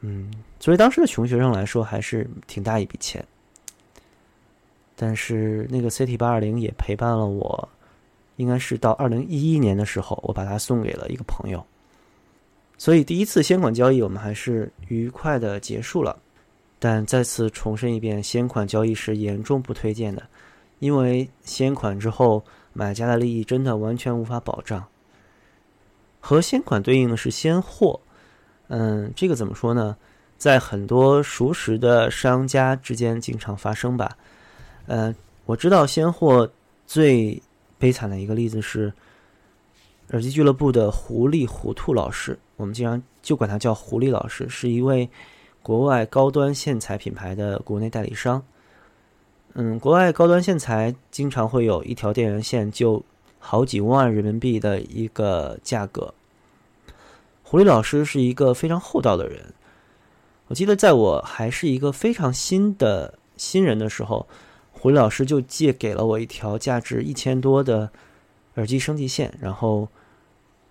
[0.00, 3.24] 嗯，作为当时的穷学生来说，还是挺大一笔钱。
[4.94, 7.66] 但是那个 CT 八二零也陪伴了我，
[8.36, 11.64] 应该是到二零一一年的时候，我把它送给了一个朋友。
[12.76, 16.20] 所以第一次先款交易我们还是愉快的结束了。
[16.78, 20.22] 但再次重申一遍，先款交易是严重不推荐的，
[20.82, 24.84] 因为先款之后买家的利益真的完全无法保障。
[26.18, 28.00] 和先款对应的是先货。
[28.66, 29.96] 嗯，这个怎么说呢？
[30.36, 34.10] 在很多熟识的商家之间经常发生吧。
[34.86, 35.14] 呃，
[35.44, 36.50] 我知道先货
[36.84, 37.40] 最
[37.78, 38.92] 悲惨的一个例子是
[40.10, 45.08] 耳机俱乐部的狐狸糊涂老师，我们经常就管他叫狐狸老师，是一位
[45.62, 48.42] 国外高端线材品牌的国内代理商。
[49.54, 53.02] 嗯，国外高端线材经常会有一条电源线就
[53.38, 56.14] 好几万人民币的一个价格。
[57.42, 59.52] 狐狸老师是一个非常厚道的人。
[60.46, 64.26] 我记得在我还是一个非常新的新人的时候，
[64.72, 67.90] 狐狸老师就借给了我一条价值一千多的
[68.54, 69.86] 耳机升级线，然后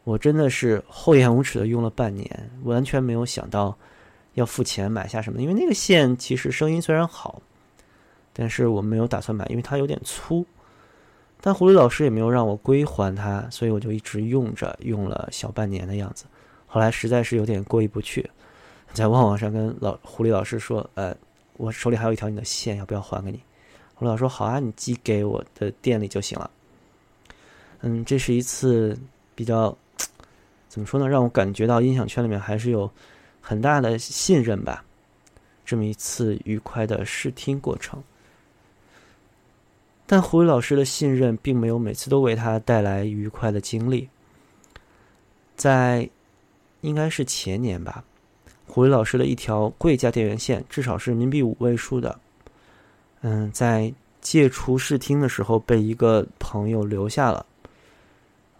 [0.03, 3.77] 我真的是厚颜无耻的用了半年，完全没有想到
[4.33, 5.39] 要付钱买下什么。
[5.39, 7.41] 因为那个线其实声音虽然好，
[8.33, 10.45] 但是我没有打算买，因为它有点粗。
[11.41, 16.25] 但狐狸老师也没有让我归还它，所以我就一直用着，用了小半年的样子。
[16.67, 18.29] 后来实在是有点过意不去，
[18.93, 21.15] 在旺旺上跟老狐狸老师说：“呃，
[21.57, 23.41] 我手里还有一条你的线，要不要还给你？”
[23.95, 26.49] 狐狸老师说：“好啊，你寄给我的店里就行了。”
[27.81, 28.97] 嗯，这是一次
[29.33, 29.75] 比较
[30.69, 32.89] 怎么说呢，让我感觉到音响圈里面还是有
[33.41, 34.85] 很大的信任吧。
[35.65, 38.01] 这么一次愉快的试听过程，
[40.11, 44.09] 但狐狸老师的信任并没有每次都为他带来愉快的经历，
[45.55, 46.09] 在。
[46.81, 48.03] 应该是前年吧，
[48.65, 52.19] 狐狸老师的一条贵价电源线，至少是人民币五位数的。
[53.21, 57.45] 嗯，在借出试听的时候被一个朋友留下了。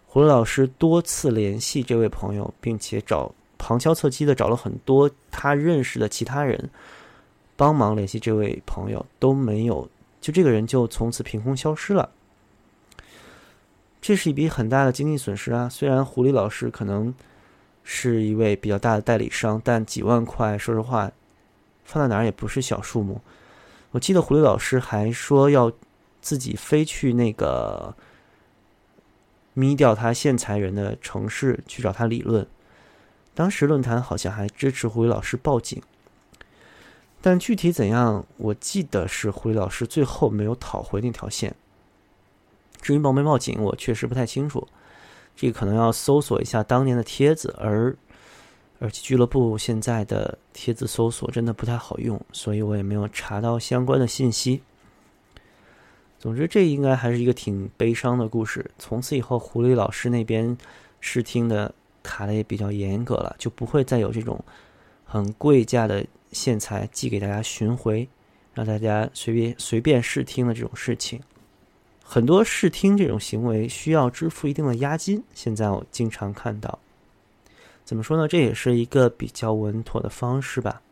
[0.06, 6.70] 狐狸老师多次联系这位朋友，并且找旁敲侧击的找了很多他认识的其他人
[7.56, 9.90] 帮忙联系这位朋友，都没有，
[10.22, 12.08] 就这个人就从此凭空消失了。
[14.00, 15.68] 这是一笔很大的经济损失啊！
[15.68, 17.14] 虽然狐狸老师可能。
[17.84, 21.10] 是一位比较大的代理商，但几万块，说实话，
[21.82, 23.20] 放在哪儿也不是小数目。
[23.90, 25.72] 我记得狐狸老师还说要
[26.20, 27.96] 自己飞去那个
[29.54, 32.46] 咪掉他线材人的城市去找他理论。
[33.34, 35.82] 当时论坛好像还支持狐狸老师报警，
[37.22, 41.54] 但具体怎样，我记得是狐狸老师最后没有讨回那条线。
[42.82, 44.66] 至于报没报警，我确实不太清楚。
[45.36, 47.96] 这个可能要搜索一下当年的帖子，而
[48.80, 54.60] 而且俱乐部现在的帖子搜索真的不太好用，所以我也没有查到相关的信息。
[56.18, 58.68] 总之，这应该还是一个挺悲伤的故事。
[58.78, 60.58] 从此以后，狐狸老师那边
[61.00, 64.44] 试听的卡的也比较严格了，就不会再有这种
[65.04, 68.08] 很贵价的线材寄给大家巡回，
[68.54, 71.20] 让大家随便随便试听的这种事情。
[72.02, 76.78] 很多试听这种行为需要支付一定的押金，现在我经常看到。
[77.84, 78.28] 怎么说呢？
[78.28, 80.82] 这也是一个比较稳妥的方式吧。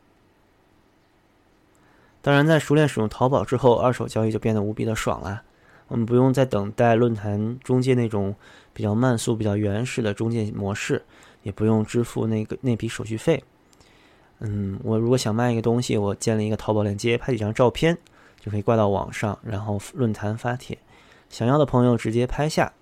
[2.22, 5.42] 当然，在熟练使用淘宝之后，二手交易就变得无比的爽了。
[5.88, 8.34] 我们不用再等待论坛中介那种
[8.72, 11.02] 比较慢速、比较原始的中介模式，
[11.42, 13.42] 也不用支付那个那笔手续费。
[14.40, 17.96] 嗯，我如果想卖一个东西，我建立一个淘宝链接，拍几张照片，
[18.40, 20.76] 就可以挂到网上，然后论坛发帖。
[21.28, 22.72] 想要的朋友直接拍下，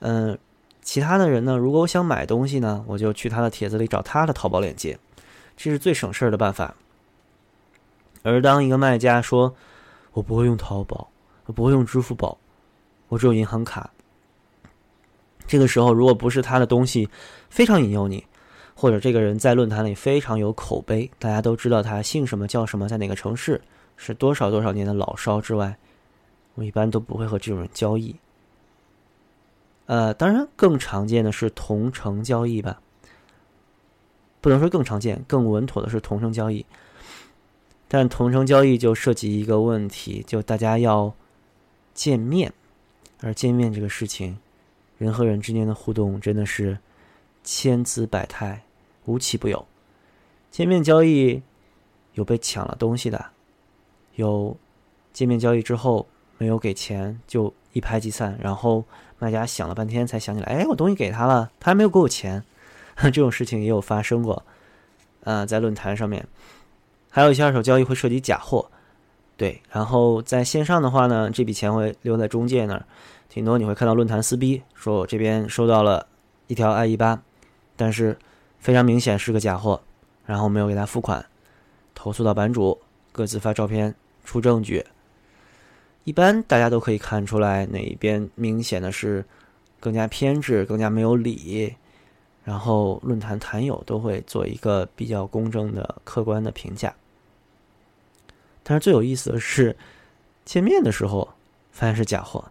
[0.00, 0.38] 嗯，
[0.82, 1.56] 其他的人呢？
[1.56, 4.98] 如果我想买东西呢，我就去他的帖子里找他的淘宝链接，
[5.56, 6.74] 这是最省事儿的办法。
[8.22, 9.54] 而当一个卖家说
[10.12, 11.08] “我不会用淘宝，
[11.46, 12.36] 我不会用支付宝，
[13.08, 13.90] 我只有银行卡”，
[15.46, 17.08] 这个时候如果不是他的东西
[17.48, 18.26] 非常引诱你，
[18.80, 23.60] 或者这个人在论坛里非常有口碑，大家都知道他姓什么叫什么，在哪个城市，
[23.98, 25.76] 是多少多少年的老烧之外，
[26.54, 28.16] 我一般都不会和这种人交易。
[29.84, 32.80] 呃，当然更常见的是同城交易吧，
[34.40, 36.64] 不能说更常见，更稳妥的是同城交易。
[37.86, 41.12] 但同城交易就涉及一个问题，就大家要
[41.92, 42.50] 见面，
[43.20, 44.38] 而见面这个事情，
[44.96, 46.78] 人和人之间的互动真的是
[47.44, 48.62] 千姿百态，
[49.10, 49.66] 无奇不有。
[50.50, 51.42] 见面交易
[52.14, 53.26] 有被抢了东西的，
[54.14, 54.56] 有
[55.12, 56.06] 见面交易之后
[56.38, 58.84] 没有给钱就一拍即散，然后
[59.18, 62.42] 卖家想了半天才想起来，哎，我东西给他了，他还没有给我钱，
[63.02, 64.44] 这种事情也有发生过，
[65.24, 66.26] 呃，在论坛上面。
[67.10, 68.70] 还有一些二手交易会涉及假货，
[69.36, 69.60] 对。
[69.70, 72.86] 然后在线上的话呢，这笔钱会留在中介那儿，
[73.28, 76.06] 挺多你会看到论坛撕逼，说我这边收到了
[76.46, 77.20] 一条 i 一八，
[77.76, 78.16] 但是
[78.60, 79.82] 非常明显是个假货，
[80.24, 81.26] 然后没有给他付款，
[81.94, 82.78] 投诉到版主，
[83.10, 83.94] 各自发照片
[84.24, 84.86] 出证据。
[86.04, 89.24] 一般大家都可以看出来哪一边明显的是
[89.80, 91.74] 更加偏执、更加没有理。
[92.42, 96.92] 然后论坛坛友都会做一个比较公正的、客观的评价。
[98.62, 99.76] 但是最有意思的是，
[100.44, 101.28] 见面的时候
[101.70, 102.42] 发现是假货。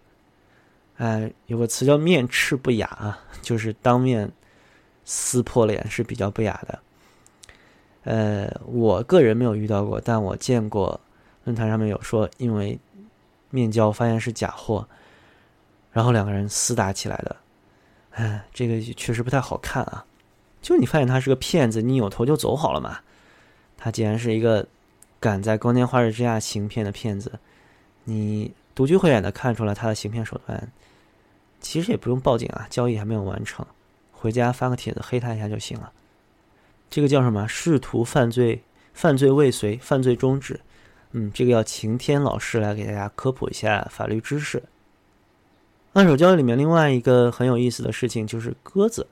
[0.98, 4.32] 哎，有个词叫“面赤不雅”，啊，就是当面
[5.06, 6.80] 撕破脸是比较不雅的。
[8.04, 11.00] 呃，我个人没有遇到过，但我见过
[11.44, 12.80] 论坛上面有说，因为
[13.50, 14.88] 面交发现是假货，
[15.92, 17.36] 然后两个人厮打起来的。
[18.12, 20.06] 哎，这个确实不太好看啊！
[20.62, 23.00] 就你发现他是个骗子，你扭头就走好了嘛。
[23.78, 24.68] 他既然是一个
[25.20, 27.40] 敢在光天化日之下行骗的骗子，
[28.06, 30.72] 你独具慧眼的看出来他的行骗手段，
[31.62, 33.66] 其实也不用报警啊，交易还没有完成，
[34.20, 35.92] 回家发个帖子黑他一下就行了。
[36.90, 37.48] 这个叫什么？
[37.48, 40.60] 试图犯罪，犯罪未遂，犯罪终止。
[41.12, 44.62] 嗯，这个要晴天老师来给大家科普一下法律知识。
[45.94, 49.08] 二手交易里面另外一个很有意思的事情就是鸽子。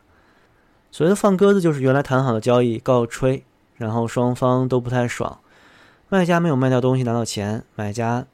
[0.91, 3.43] 所谓的放鸽子，就是原来谈好的交易告吹，
[3.75, 5.39] 然后双方都不太爽，
[6.09, 8.25] 卖家没有卖掉东西拿到钱，买家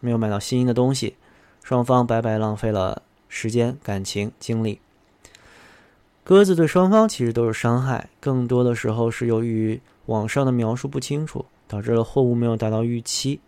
[0.00, 1.16] 没有买到心仪的东西，
[1.62, 4.80] 双方白白浪费了时间、感情、精力。
[6.26, 13.38] 鸽子对双方其实都是伤害，更多的时候是由于网上的描述不清楚，导致了货物没有达到预期，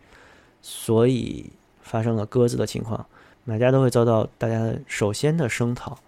[0.62, 1.50] 所以
[1.82, 3.04] 发生了鸽子的情况。
[3.42, 5.98] 买家都会遭到大家首先的声讨，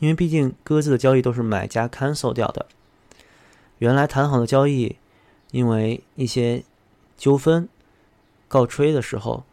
[0.00, 2.66] 因为毕竟鸽子的交易都是买家 cancel 掉的。
[3.78, 4.96] 原来谈好的交易，
[5.52, 6.64] 因为一些
[7.16, 7.68] 纠纷
[8.48, 9.44] 告吹的时候，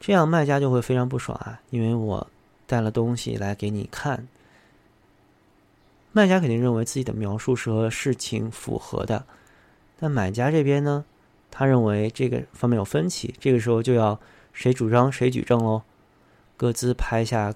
[0.00, 1.60] 这样卖家就会非常不爽啊！
[1.68, 2.26] 因为我
[2.66, 4.26] 带了东西来给你看，
[6.16, 9.26] 卖家肯定认为自己的描述是和事情符合的，
[9.98, 11.04] 但买家这边呢，
[11.50, 14.18] 他认为这个方面有分歧，这个时候就要
[14.54, 15.82] 谁主张谁举证喽。
[16.56, 17.52] 各自拍下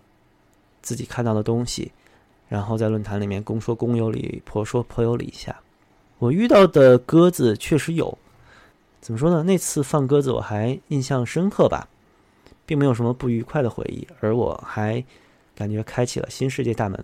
[0.82, 1.92] 自己看到的东西，
[2.50, 5.62] 然后在论坛里面公说公有理，婆说婆有理一下。
[6.18, 8.18] 我遇到的鸽子确实有，
[9.00, 9.42] 怎么说呢？
[9.44, 11.88] 那次放鸽子我还印象深刻吧，
[12.66, 15.02] 并没有什么不愉快的回忆，而我还
[15.54, 17.02] 感觉开启了新世界大门。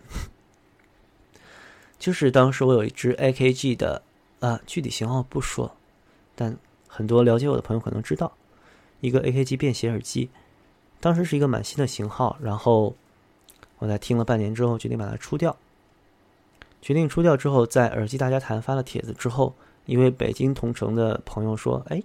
[1.99, 4.03] 就是当时我有一只 AKG 的
[4.41, 5.75] 啊，具体型号不说，
[6.35, 6.57] 但
[6.87, 8.33] 很多了解我的朋友可能知道，
[9.01, 10.29] 一个 AKG 便携耳机。
[11.01, 12.95] 当时是一个满新的型号，然后
[13.79, 15.57] 我在听了半年之后，决定把它出掉。
[16.83, 19.55] 决定出掉之后，在耳机大家谈发了帖子之后，
[19.87, 22.03] 一位北京同城的朋友说：“哎，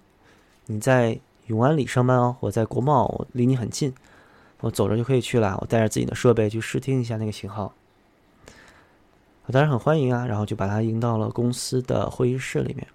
[0.65, 3.93] 你在永安里上班哦，我在国贸，我离你很近，
[4.61, 5.57] 我走着就可以去了。
[5.61, 7.73] 我带着自己的设备去试听一下那个型号。”
[9.51, 12.87] 当然很欢迎啊，然后就把他迎到了公司的会议室里面。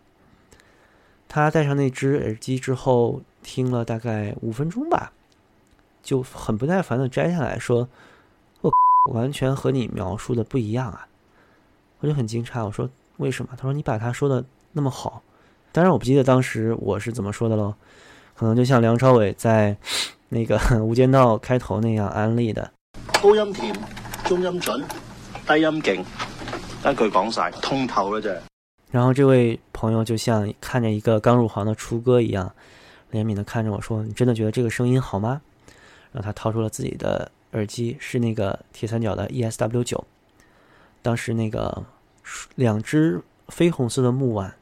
[1.28, 5.12] 他戴上那只耳机之后，听了大概五分钟吧。
[6.02, 7.88] 就很不耐烦的摘下来说
[8.62, 8.72] ：“我
[9.12, 11.08] 完全和你描述的不一样啊！”
[11.98, 12.88] 我就很惊诧，我说
[13.18, 15.20] ：“为什么？”他说：“你把他说的那么好。”
[15.72, 17.74] 当然，我不记得当时我是怎么说的喽，
[18.36, 19.76] 可能就像梁朝伟在
[20.28, 22.72] 那个《无间道》开头那样安利的：
[23.20, 23.76] 高音甜，
[24.26, 24.84] 中音准，
[25.44, 26.04] 低音劲，
[26.92, 28.36] 一句讲晒，通透了啫。
[28.90, 32.50] 然后这位朋友就像看着一个刚入行的初哥一样，
[33.10, 35.40] 怜悯的看着我说：“你真的觉得这个声音好吗？”
[36.12, 40.02] 然后他掏出了自己的耳机，是那个铁三角的 ESW 九。
[41.02, 41.84] 当时那个
[42.54, 44.54] 两只绯红色的木碗，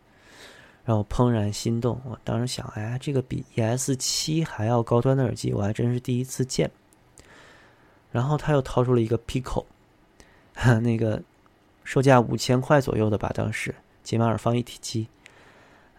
[0.85, 2.01] 让我怦然心动。
[2.05, 6.71] 我当时想，哎，这个比 ES 七还要高端的耳机，我还真是第一次见。
[8.11, 9.65] 然后他又掏出了一个 Pico，
[10.83, 11.23] 那个
[11.85, 15.07] 售价五千块左右的吧，当时解码耳放一体机，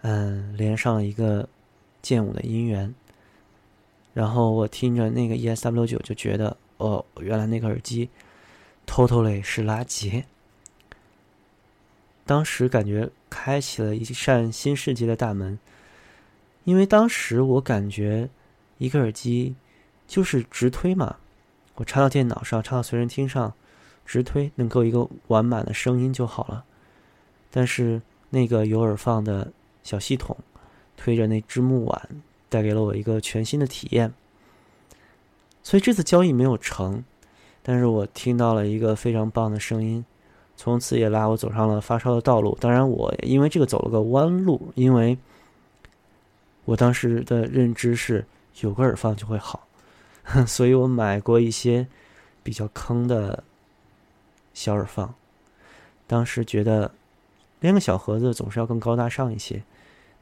[0.01, 1.47] 嗯，连上了一个
[2.01, 2.93] 剑舞的音源，
[4.13, 8.09] 然后我听着那个 ESW 九就觉得，哦，原来那个耳机
[8.86, 10.23] totally 是垃圾。
[12.25, 15.59] 当时感觉开启了一扇新世界的大门，
[16.63, 18.27] 因为当时我感觉
[18.79, 19.55] 一个耳机
[20.07, 21.17] 就是直推嘛，
[21.75, 23.53] 我插到电脑上，插到随身听上，
[24.05, 26.63] 直推能够一个完满的声音就好了。
[27.51, 29.51] 但是那个有耳放的
[29.83, 30.37] 小系统
[30.95, 32.09] 推着那只木碗，
[32.49, 34.13] 带给了我一个全新的体验。
[35.63, 37.03] 所以这次交易没有成，
[37.63, 40.05] 但是我听到了一个非常棒的声音。
[40.57, 42.57] 从此也拉我走上了发烧的道路。
[42.61, 45.17] 当然，我因为这个走了个弯路，因为
[46.63, 48.25] 我当时的认知是
[48.61, 49.67] 有个耳放就会好，
[50.47, 51.85] 所以我买过一些
[52.41, 53.43] 比较坑的
[54.55, 55.13] 小耳放。
[56.07, 56.89] 当时觉得
[57.59, 59.61] 拎个小盒子总是要更高大上一些，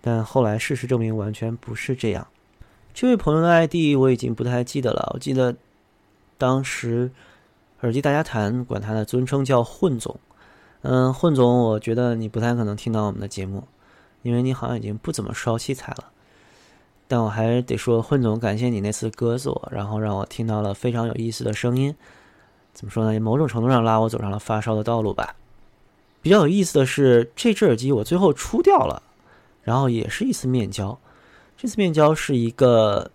[0.02, 2.28] 但后来事实证明完全不是这样。
[2.94, 5.56] 这位朋友的 ID 我已经不太记得了，我记得
[6.38, 7.10] 当时。
[7.82, 10.18] 耳机大家谈，管他的尊称叫混总。
[10.84, 13.68] 嗯，混总，我觉得你不太可能听到我们的节目，
[14.22, 16.10] 因为你好像已经不怎么烧器材了。
[17.10, 21.94] 但我还得说，混总，感谢你那次鸽子我，然后让我听到了非常有意思的声音。
[22.74, 23.20] 怎么说呢？
[23.20, 25.36] 某种程度上拉我走上了发烧的道路吧。
[26.22, 29.02] 比较有意思的是，这只耳机我最后出掉了，
[29.62, 30.98] 然后也是一次面交。
[31.58, 33.10] 这次面交是一个。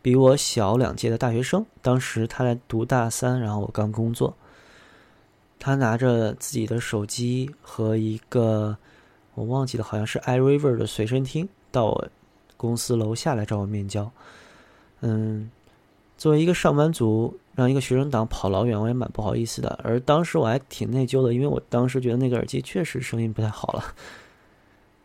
[0.00, 4.32] 比我小两届的大学生，当时他在读大三，然后我刚工作。
[5.58, 8.74] 他拿着自己的手机和一个
[9.34, 12.08] 我忘记了，好像是 iRiver 的随身听，到我
[12.56, 14.10] 公司楼下来找我面交。
[15.00, 15.50] 嗯，
[16.16, 19.80] 作为一个上班族，让一个学生党跑老远，我也蛮不好意思的。
[19.82, 23.82] 而当时我还挺内疚的，因为我当时觉得那个耳机确实声音不太好了。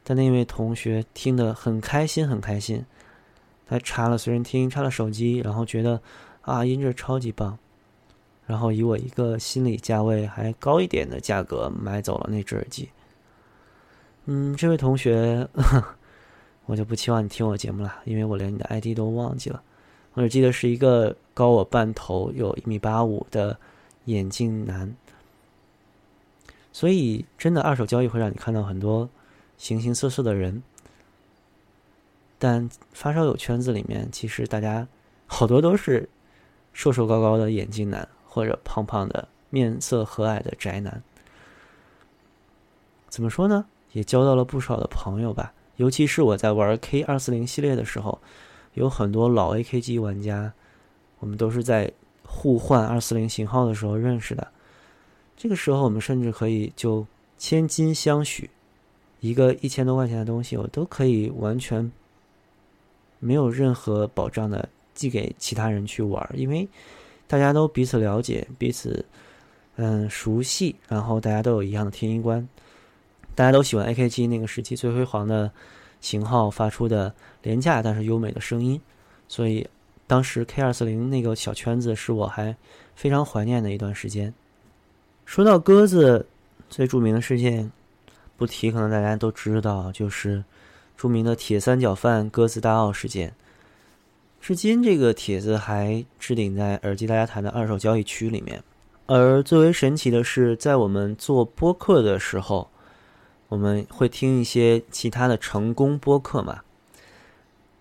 [0.04, 2.86] 但那位同学听得很开心，很开心。
[3.66, 6.00] 他插了随身听，插了手机，然后觉得
[6.42, 7.58] 啊音质超级棒，
[8.46, 12.88] 然后以我一个心理价位还高一点的价格买走了那只耳机。
[14.26, 15.48] 嗯，这位同学，
[16.68, 19.60] 我就不期望你听我节目了，因为我连你的 ID 都忘记了。
[20.14, 23.58] 我只记得是一个高我半头、有一米八五的
[24.06, 24.96] 眼镜男。
[26.72, 29.10] 所以，真的二手交易会让你看到很多
[29.58, 30.64] 形形色色的人。
[32.40, 34.88] 但发烧友圈子里面，其实大家
[35.28, 36.10] 好多都是
[36.74, 41.02] 瘦瘦高高的眼镜男，或者胖胖的面色和蔼的宅男。
[43.08, 43.66] 怎么说呢？
[43.92, 45.54] 也交到了不少的朋友吧。
[45.78, 48.20] 尤其是我在玩 K 二四零系列的时候，
[48.74, 50.54] 有很多老 AKG 玩家，
[51.20, 51.92] 我们都是在
[52.26, 54.48] 互换二四零型号的时候认识的。
[55.36, 57.06] 这个时候，我们甚至可以就
[57.38, 58.50] 千金相许，
[59.20, 61.92] 一个一千多块钱的东西，我都可以完全。
[63.20, 66.68] 没有任何保障的寄给其他人去玩，因为
[67.26, 69.06] 大家都彼此了解、彼此
[69.78, 72.46] 嗯熟悉，然后大家都有一样的听音观，
[73.34, 75.50] 大家都喜欢 AKG 那个时期最辉煌的
[76.02, 78.82] 型号发出的廉价但是优美的声音，
[79.28, 79.70] 所以
[80.08, 82.58] 当时 K 二四零那个小圈子是我还
[82.96, 84.34] 非常怀念的一段时间。
[85.26, 86.26] 说到鸽子
[86.70, 87.72] 最著名的事件，
[88.36, 90.44] 不提可能大家都知道，就是。
[90.96, 93.34] 著名的铁三角饭鸽子大奥事件，
[94.40, 98.64] 至今这个帖子还置顶在耳机大家谈的二手交易区里面。
[99.08, 102.70] 而最为神奇的是，在我们做播客的时候，
[103.50, 106.62] 我们会听一些其他的成功播客嘛，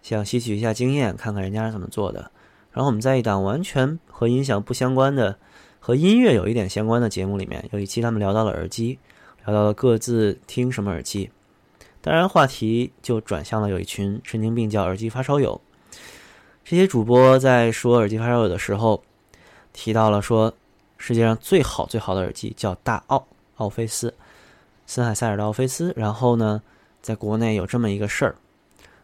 [0.03, 2.30] 想吸取一下经验，看看人家是怎么做的。
[2.72, 5.38] 然后我们在一档完全和音响不相关的、
[5.78, 8.98] 和音乐有一点相关的节目里面，有一期他们聊到了耳机，
[9.44, 11.30] 聊到了各自听什么耳机。
[12.00, 15.61] 当然，话题就转向了有一群神经病叫耳机发烧友。
[16.64, 19.03] 这些主播在说耳机发烧友的时候，
[19.72, 20.53] 提到了说
[20.96, 23.26] 世界上最好最好的耳机叫大奥
[23.57, 24.14] 奥菲斯，
[24.86, 25.92] 森海塞尔的奥菲斯。
[25.94, 26.62] 然后呢，
[27.00, 28.36] 在国内有这么一个事儿，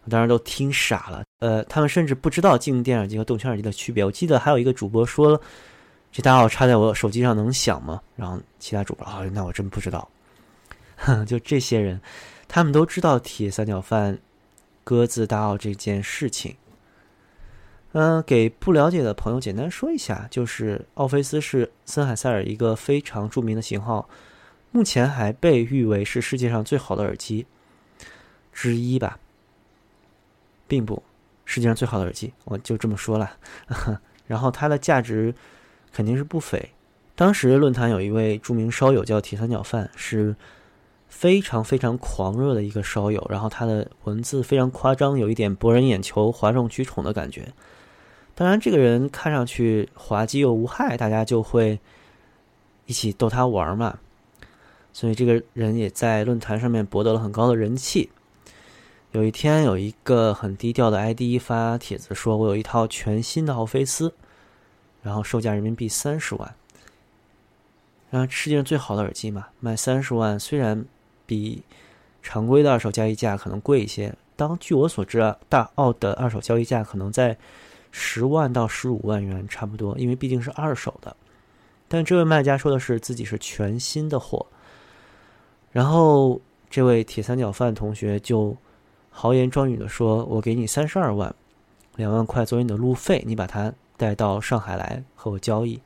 [0.09, 1.23] 当然都听傻了。
[1.41, 4.05] 呃，他们甚至不知道静电耳机和动圈耳机的区别。
[4.05, 5.41] 我记得还有一个主播说
[6.11, 10.09] ：“这大奥插在我手机上能响吗？”然后其他主播啊，那我真不知道。
[11.27, 12.01] 就这些人。
[12.51, 14.19] 他们都知道铁三角饭、
[14.83, 16.57] 鸽子大奥这件事情。
[17.93, 24.09] 嗯，给不了解的朋友简单说一下，就是奥菲斯是森海塞尔一个非常著名的型号，
[24.71, 27.45] 目前还被誉为是世界上最好的耳机
[28.51, 29.19] 之一吧，
[30.69, 31.03] 并不
[31.45, 33.33] 世界上最好的耳机，我就这么说了。
[34.29, 35.35] 然后它的价值
[35.93, 36.71] 肯定是不菲。
[37.17, 40.37] 当时论坛有一位著名烧友叫铁三角饭，是。
[41.11, 47.49] 非常非常狂热的一个烧友，然后他的文字非常夸张，有一点博人眼球、哗众取宠的感觉。
[48.35, 51.81] 当然，这个人看上去滑稽又无害，大家就会
[52.85, 53.99] 一起逗他玩嘛。
[54.93, 58.11] 所以这个人也在论坛上面博得了很高的人气。
[59.13, 64.13] 有一天，有一个很低调的 ID 发帖子说：“我有一套全新的奥菲斯，
[65.03, 66.55] 然后售价人民币三十万。
[68.11, 70.85] 然后世界上最好的耳机嘛，卖三十万，虽然
[71.25, 71.63] 比
[72.23, 74.15] 常规的二手交易价可能贵一些。
[74.37, 77.37] 当据我所知啊，大奥的二手交易价可能在
[77.91, 81.17] 十万到十五万元差不多，因为毕竟是二手的。
[81.89, 84.47] 但这位卖家说的是自己是全新的货。”
[85.73, 86.39] 然后，
[86.69, 88.57] 这位铁三角饭同学就
[89.11, 91.35] 豪言壮语的说：“我给你三十二万，
[91.97, 95.81] 两万块作为你的路费，你把它带到上海来和我交易。”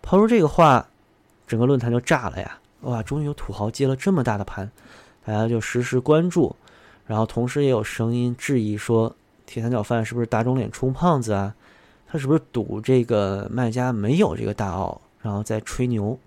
[0.00, 0.88] 抛出这个话，
[1.46, 2.58] 整个论坛就炸了呀！
[2.82, 4.70] 哇，终于有土豪接了这么大的盘，
[5.24, 6.54] 大家就实时关注。
[7.06, 9.14] 然后同时也有声音质疑说
[9.46, 11.54] ：“铁三角饭是不是打肿脸充胖子啊？
[12.06, 16.18] 他是不是赌这个卖家没有这个大澳，然后再吹牛？”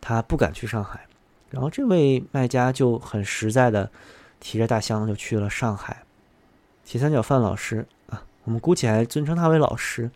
[0.00, 1.06] 他不敢去上海，
[1.50, 3.90] 然后这位卖家就很实在的
[4.38, 6.04] 提着大箱子就去了上海。
[6.84, 10.10] 铁三角范老师啊，我们姑且还尊称他为老师。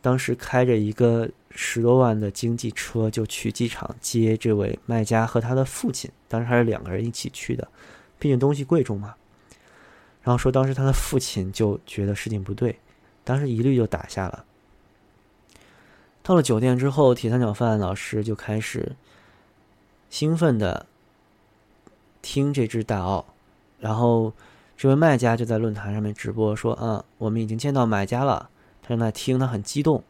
[0.00, 7.66] 当时开着一个十多万的经济车就去机场接这位卖家和他的父亲，当时还是两个人一起去的，
[8.18, 9.16] 毕竟东西贵重嘛。
[10.22, 12.78] 然后说当时他的父亲就觉得事情不对，
[13.24, 14.44] 当时一律就打下了。
[16.22, 18.94] 到了酒店之后，铁三角范老师就开始
[20.10, 20.86] 兴奋的
[22.22, 23.24] 听这只大奥，
[23.78, 24.32] 然后
[24.76, 28.48] 这位卖家就在论坛上面直播说：“嗯，我们已经见到买家了。”
[28.82, 30.02] 他正在听，他很激动，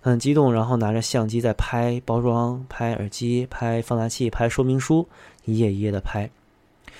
[0.00, 5.08] 很激动，然后拿着相机在拍包装、拍耳机、拍放大器、拍说明书，
[5.44, 6.22] 一页一页的拍。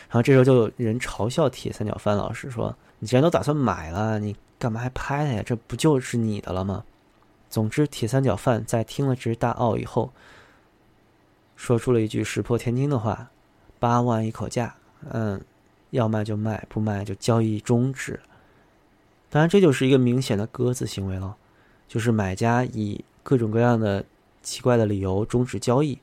[0.09, 5.43] 然后这时候就有人嘲笑铁三角范老师说：“你既然都打算买了，你干嘛还拍它呀？
[5.45, 6.85] 这不就是你的了吗？”
[7.51, 10.13] 总之，铁三角范在听了这只大奥以后，
[11.57, 13.31] 说出了一句石破天惊的话
[13.81, 14.77] ：“八万一口价，
[15.11, 15.41] 嗯，
[15.91, 18.21] 要卖就卖，不卖就交易终止。”
[19.29, 21.35] 当然，这就是一个明显的鸽子行为了，
[21.89, 24.05] 就是买家以各种各样的
[24.43, 25.99] 奇怪的理由终止交易。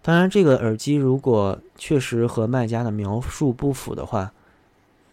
[0.00, 4.32] 当然，这个耳机如果确实和卖家的描述不符的话，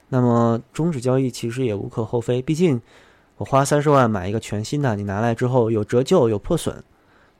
[0.10, 2.82] 那么终止交易其实也无可厚非，毕竟。
[3.38, 6.84] 我花三十万买一个全新的，你拿来之后有折旧有破损，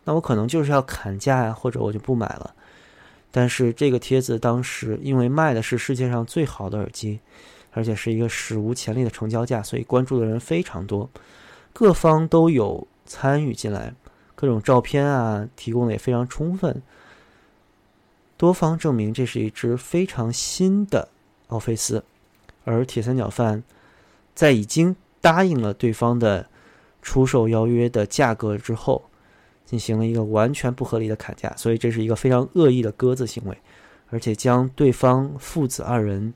[0.10, 2.55] 那我可能就是要砍价呀，或者我就不买了。
[3.30, 7.20] 但是这个帖子当时因为卖的是世界上最好的耳机，
[7.74, 11.07] 而且是一个史无前例的成交价，所以关注的人非常多，
[11.74, 13.93] 各方都有参与进来，
[14.34, 16.82] 各种照片啊提供的也非常充分，
[18.36, 21.07] 多方证明这是一只非常新的
[21.49, 22.03] 奥菲斯，
[22.66, 23.64] 而铁三角饭
[24.34, 24.95] 在已经。
[25.22, 26.47] 答应了对方的
[27.01, 29.09] 出售邀约的价格之后，
[29.70, 33.55] 进行了一个完全不合理的砍价，所以这是一个非常恶意的鸽子行为，
[34.09, 36.34] 而且将对方父子二人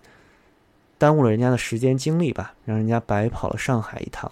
[0.99, 4.31] 耽误了人家的时间精力吧，让人家白跑了上海一趟。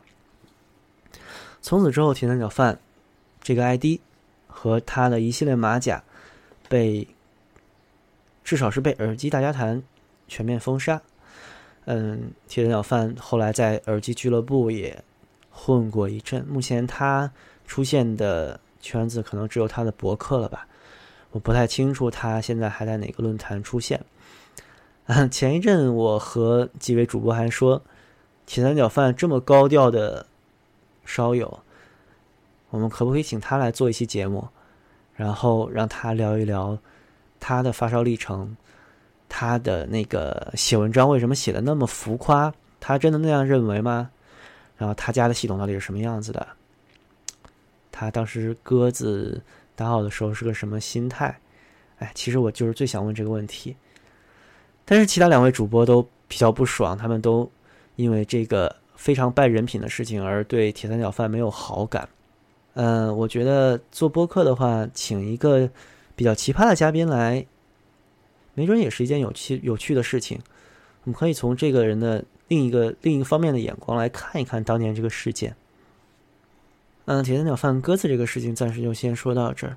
[1.63, 2.77] 从此之后，铁三角饭
[3.41, 3.99] 这个 ID
[4.45, 6.03] 和他的一系列马甲
[6.69, 7.07] 被
[8.43, 9.81] 至少是被耳机大家谈
[10.27, 11.01] 全面封杀。
[11.85, 15.03] 嗯，铁三角饭后来在耳机俱乐部也
[15.49, 16.45] 混过一阵。
[16.45, 17.31] 目前他
[17.65, 20.67] 出现的圈子可能只有他的博客了吧？
[21.31, 24.03] 我不太清楚他现在还在哪个论坛出现。
[25.29, 27.81] 前一阵我和几位主播还说，
[28.45, 30.25] 铁三角饭这么高调的
[31.05, 31.59] 烧友，
[32.69, 34.47] 我们可不可以请他来做一期节目，
[35.15, 36.77] 然后让他聊一聊
[37.39, 38.55] 他的发烧历程？
[39.27, 42.53] 他的那个写文章为什么写的那么浮夸？
[42.81, 44.09] 他真的那样认为吗？
[44.77, 46.45] 然后他家的系统到底是什么样子的？
[47.91, 49.41] 他当时鸽子
[49.75, 51.39] 打好的时候是个什么心态？
[51.99, 53.75] 哎，其实我就是最想问这个问题。
[54.85, 57.49] 但是其他两位主播都比较不爽，他们都
[57.95, 62.09] 因为这个非常败人品的事情而对铁三角饭没有好感。
[62.73, 65.69] 嗯，我觉得做播客的话，请一个
[66.15, 67.45] 比较奇葩的嘉宾来。
[68.53, 70.37] 没准也是一件有趣有趣的事情，
[71.05, 75.55] 我们可以从这个人的另一个另一个方面的眼光来看一看当年这个事件。
[77.11, 79.75] 嗯，铁三角放鸽子这个事情暂时就先说到这儿。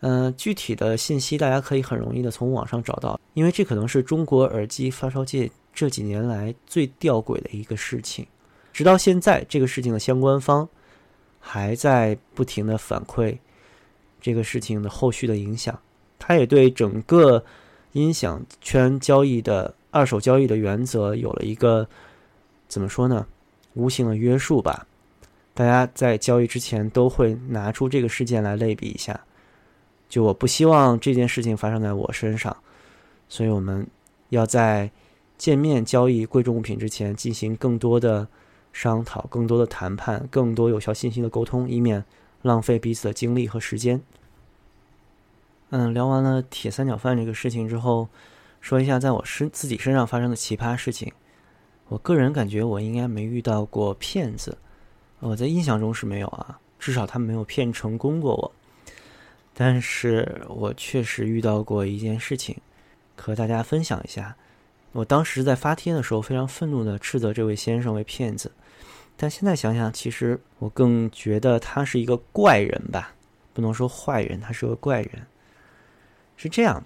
[0.00, 8.26] 嗯，具体的信息大家可以很容易的从网上找到，因为这可能是中国耳机发烧界这几年来最吊诡的一个事情。
[8.72, 10.66] 直到现在，这个事情的相关方
[11.38, 13.36] 还在不停的反馈。
[14.18, 15.78] 这个事情的后续的影响，
[16.18, 17.44] 它也对整个
[17.92, 21.86] 音响圈交易的二手交易的原则有了一个
[22.66, 23.26] 怎么说呢？
[23.74, 24.86] 无形的约束吧。
[25.56, 29.18] 大家在交易之前都会拿出这个事件来类比一下。
[30.06, 32.54] 就我不希望这件事情发生在我身上，
[33.26, 33.86] 所以我们
[34.28, 34.90] 要在
[35.38, 38.28] 见面交易贵重物品之前进行更多的
[38.70, 42.04] 商讨、更多的谈判、更多有效信息的沟通，以免
[42.42, 44.02] 浪费彼此的精力和时间。
[45.70, 48.08] 嗯，聊完了铁三角饭这个事情之后，
[48.60, 51.10] 说一下在我身自己身上发生的奇葩事情。
[51.88, 54.58] 我个人感觉我应该没遇到过骗子，
[55.20, 58.52] 我在印象中是没有啊，至少他没有骗成功过我。
[59.54, 62.56] 但是我确实遇到过一件事情，
[63.16, 64.36] 和大家分享一下。
[64.92, 68.50] 我当时在发帖的时候非常愤怒的斥责这位先生为骗子，
[69.16, 73.14] 但现在想想，其实我更觉得他是一个怪人吧，
[73.52, 75.26] 不能说坏人，他是个怪人。
[76.36, 76.84] 是这样，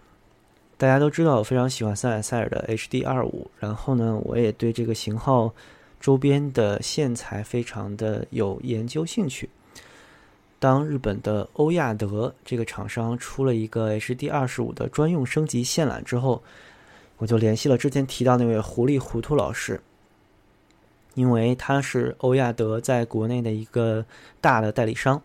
[0.77, 5.53] 大家都知道我非常喜欢三海塞尔的 HD 二五，然后呢，我也对这个型号
[6.01, 9.49] 周边的线材非常的有研究兴趣。
[10.59, 16.43] 当日本的欧亚德这个厂商出了一个 HD 二十五的专用升级线缆之后，
[17.19, 19.81] 我就联系了之前提到那位狐狸糊涂老师，
[21.15, 24.05] 因为他是欧亚德在国内的一个
[24.41, 25.23] 大的代理商。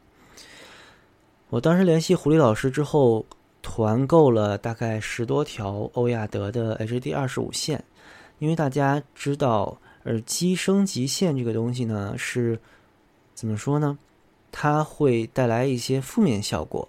[1.50, 3.26] 我当时联系狐狸老师之后。
[3.68, 7.84] 团购了大概十多条欧亚德的 HD 二十五线，
[8.38, 9.76] 因为大家知道
[10.06, 12.60] 耳机升级线这个东西呢是
[13.34, 13.98] 怎么说呢？
[14.52, 16.88] 它会带来一些负面效果。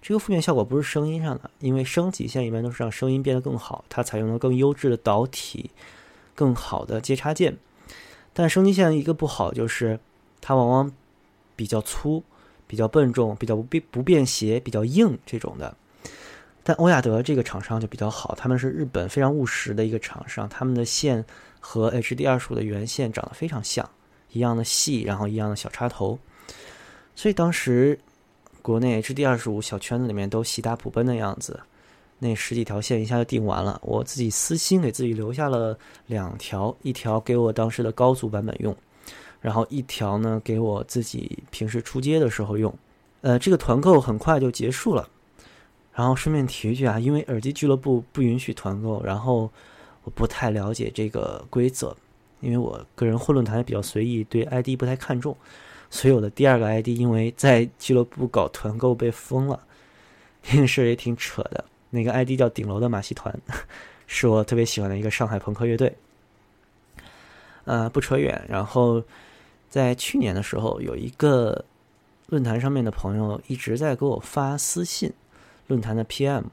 [0.00, 5.70] 这个负面效果不是声音上的，因为升级线一般都是让声音变得更好，它采用了更优质的导体、
[6.34, 7.56] 更好的接插件。
[8.32, 9.98] 但升级线一个不好就是
[10.40, 10.92] 它往往
[11.56, 12.22] 比较粗、
[12.66, 15.74] 比较笨重、比较不便不便携、比较硬这种的。
[16.66, 21.22] 但欧亚德这个厂商就比较好，他们是日本非常务实的一个厂商，他们的线
[21.60, 23.86] 和 HD 二十五的原线长得非常像，
[24.32, 26.18] 一样的细，然后一样的小插头，
[27.14, 27.98] 所以当时
[28.62, 31.60] 国内 HD 二十五小圈子里面都喜大普奔的样子，
[32.18, 38.74] 那十几条线一下就订完了，我自己私心给自己留下了两条，一条给我当时的高速版本用，
[39.42, 42.74] 然后一条呢给我自己平时出街的时候用，
[43.20, 45.06] 呃，这个团购很快就结束了。
[45.94, 49.48] 然后顺便提一句啊，因为耳机俱乐部不允许团购，然后
[50.02, 51.96] 我不太了解这个规则，
[52.40, 55.36] 因为我个人混论坛也比较随意，对 ID 不太看重，
[55.88, 59.64] 所以我的第二个 ID 因为在俱乐部搞团购被封了，
[60.42, 61.64] 这个事也挺扯的。
[61.90, 63.32] 那个 ID 叫顶楼的马戏团，
[64.08, 65.96] 是我特别喜欢的一个上海朋克乐队。
[67.66, 69.00] 呃，不扯远，然后
[69.70, 71.64] 在去年的时候，有一个
[72.26, 75.12] 论坛上面的朋友一直在给我发私信。
[75.66, 76.44] 论坛的 PM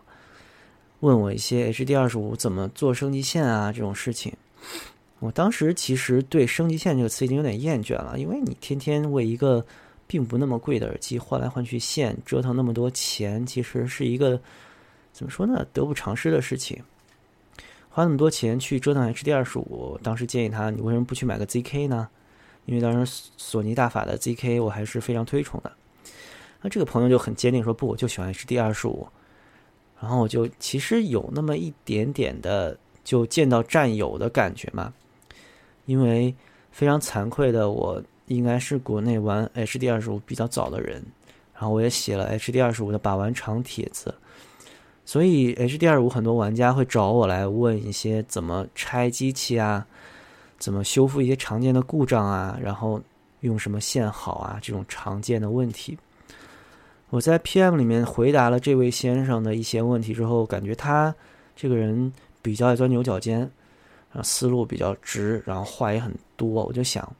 [1.01, 4.33] 问我一些 HD 二十五怎么做升级线啊这种事情，
[5.19, 9.65] 我当时其实对升级线这个词已经有点厌倦了，因为你天天为一个
[10.05, 14.39] 并不那么贵的耳机换来换去线，折腾那么多钱，其实是一个
[15.11, 16.83] 怎么说呢，得不偿失的事情。
[17.89, 22.07] 花那么多钱去折腾 HD 二十五，当时建议他，你为什么不去买个 ZK 呢？
[22.65, 25.71] 因为当时索尼大法的 ZK 我还是非常推崇的。
[26.61, 29.07] 那这个朋友就很坚定说不，我就喜欢 HD 二十五。
[29.99, 34.91] 然后我就其实有那么一点点的就见到战友的感觉嘛，
[35.85, 36.33] 因为
[36.71, 41.03] 非常惭愧的，我应该是国内玩 HD 二十五比较早的人，
[41.53, 44.11] 然后我也写了 HD 二十五的把玩长帖子，
[45.05, 49.85] 所以 HD 二十五很多玩家会找我来问一些怎么拆机器啊，
[50.57, 52.99] 怎么修复一些常见的故障啊，然后
[53.41, 55.95] 用什么线好啊这种常见的问题。
[57.11, 61.13] 我在 PM 里面回答了这位先生的一些问题之后，感觉他
[61.57, 66.47] 这个人比较爱钻牛角尖，然后思路比较直，然后话也很多。
[66.47, 67.11] 我就想，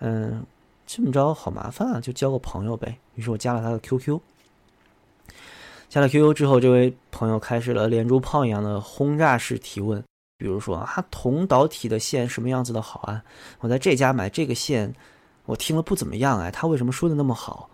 [0.00, 0.44] 嗯，
[0.84, 2.98] 这么着好麻烦啊，就交个朋友呗。
[3.14, 4.18] 于是我加了他的 QQ。
[5.88, 10.02] 加了 QQ 之后，这位朋友开始了连珠炮一样的轰炸式提问，
[10.38, 13.22] 比如说啊，同导体的线什么样子的好啊？
[13.60, 14.92] 我在这家买这个线，
[15.44, 17.70] 我听了不怎么样哎，他为什么说的那么好？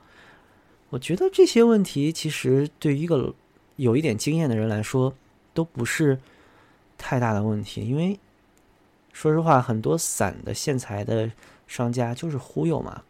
[0.90, 3.32] 我觉得这些问题其实对于一个
[3.76, 5.14] 有一点经验的人来说
[5.54, 6.18] 都不是
[6.98, 8.18] 太大的问题，因为
[9.12, 11.30] 说实话，很多散的线材的
[11.66, 13.02] 商家就是忽悠嘛，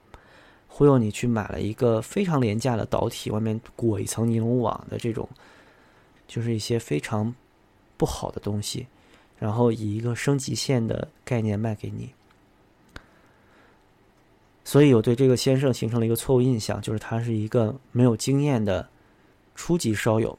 [0.68, 5.28] 忽悠你去买了一个非常廉价的导体，外面裹一层尼龙网的这种，
[6.28, 7.34] 就是一些非常
[7.96, 8.86] 不好的东西，
[9.38, 12.10] 然后以一个升级线的概念卖给你。
[14.64, 18.88] 所以我对这个先生形成了一个错误印象，就是他是一个没有经验的
[19.54, 20.38] 初级烧友，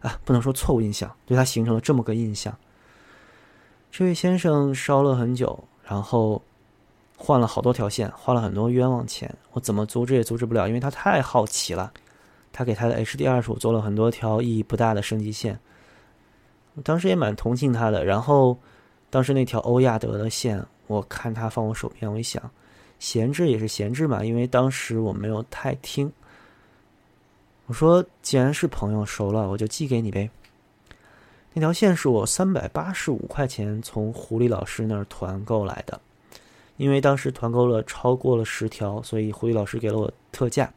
[0.00, 2.56] 啊，不能说错误印象，对他形成了这么个印象。
[3.90, 6.42] 这位先生烧了很久，然后
[7.16, 11.92] 换了好多条线，花了很多冤枉钱，我怎么阻止也阻止不了，因为他太好奇了。
[12.56, 15.58] 他给他的 HD 二十五做了很多条意义不大的升级线，
[16.84, 18.04] 当时也蛮同情他的。
[18.04, 18.56] 然后
[19.10, 22.40] 当时那条欧亚德的线，我看他放我手边，我一想，
[22.98, 26.10] 闲置也是闲置嘛，因为当时我没有太听。
[27.66, 30.28] 我说，既然是朋友熟了，我就寄给你呗。
[31.52, 36.00] 那条线是我三百八十五块钱从狐狸老师那儿团购来的，
[36.76, 40.70] 因为当时团购了超过了十条，所以狐狸老师给了我特价。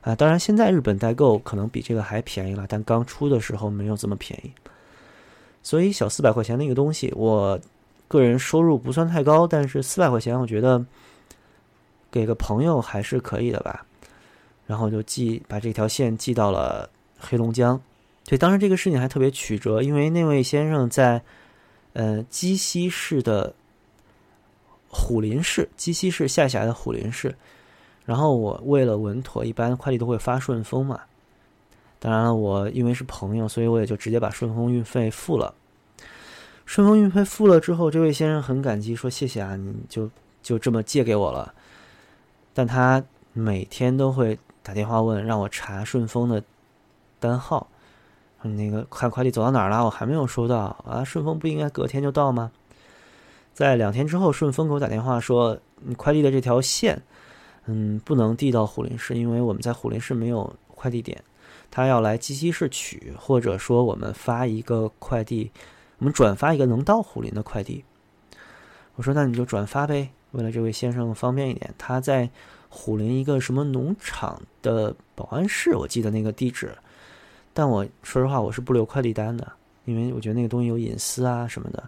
[0.00, 4.50] 啊，当然现在日本代购可能比这个还便宜了，但刚出的时候没有这么便宜。
[5.62, 7.58] 所以小四百块钱的一个东西，我
[8.08, 10.84] 个人收入不算太高，但是四百块钱我觉得
[12.12, 13.84] 给个朋友还是可以的吧。
[14.64, 16.88] 然后就寄把这条线寄到了
[17.18, 17.78] 黑龙江。
[18.24, 21.20] 对，当时这个事情还特别曲折，因为那位先生在，
[21.94, 23.52] 呃，鸡西市的
[24.88, 27.34] 虎林市，鸡西市下辖的虎林市。
[28.04, 31.00] 然后我为了稳妥，一般快递都会发顺丰嘛。
[31.98, 35.52] 当然了，我因为是朋友，所以我也就直接把顺丰运费付了。
[36.64, 40.08] 顺丰运费付了之后，这位先生很感激，说谢谢啊，你就
[40.42, 41.52] 就这么借给我了。
[42.54, 46.42] 但他每天都会打电话问，让我查顺丰的
[47.18, 47.66] 单号。
[48.44, 49.84] 那个看快递走到哪儿了？
[49.84, 51.04] 我还没有收到啊！
[51.04, 52.50] 顺丰不应该隔天就到吗？
[53.54, 57.00] 在两天之后，顺丰给我打电话说，你快递的这条线，
[57.66, 61.22] 嗯，不能递到虎林市，因为我们在虎林市没有快递点，
[61.70, 65.52] 他要来鸡西市取，或者说我们发一个快递，
[65.98, 67.84] 我们转发一个能到虎林的快递。
[68.96, 72.28] 我说那你就转发呗，为了这位先生方便一点，他在
[72.68, 76.72] 虎林一个什么农场的保安室，我记得那个地址。
[77.54, 79.52] 但我说实话，我是不留快递单的，
[79.84, 81.82] 因为我觉得那个东西有隐私啊什么的。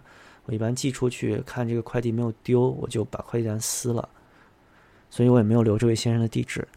[0.45, 4.07] 我一般寄出去看这个快递没有丢，我就把快递单撕了，
[5.09, 6.67] 所以我也没有留这位先生的地址。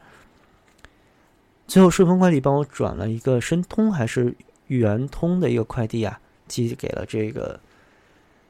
[1.66, 4.34] 最后顺丰快递帮我转了一个申通还是
[4.68, 7.60] 圆通的一个快递啊，寄给了这个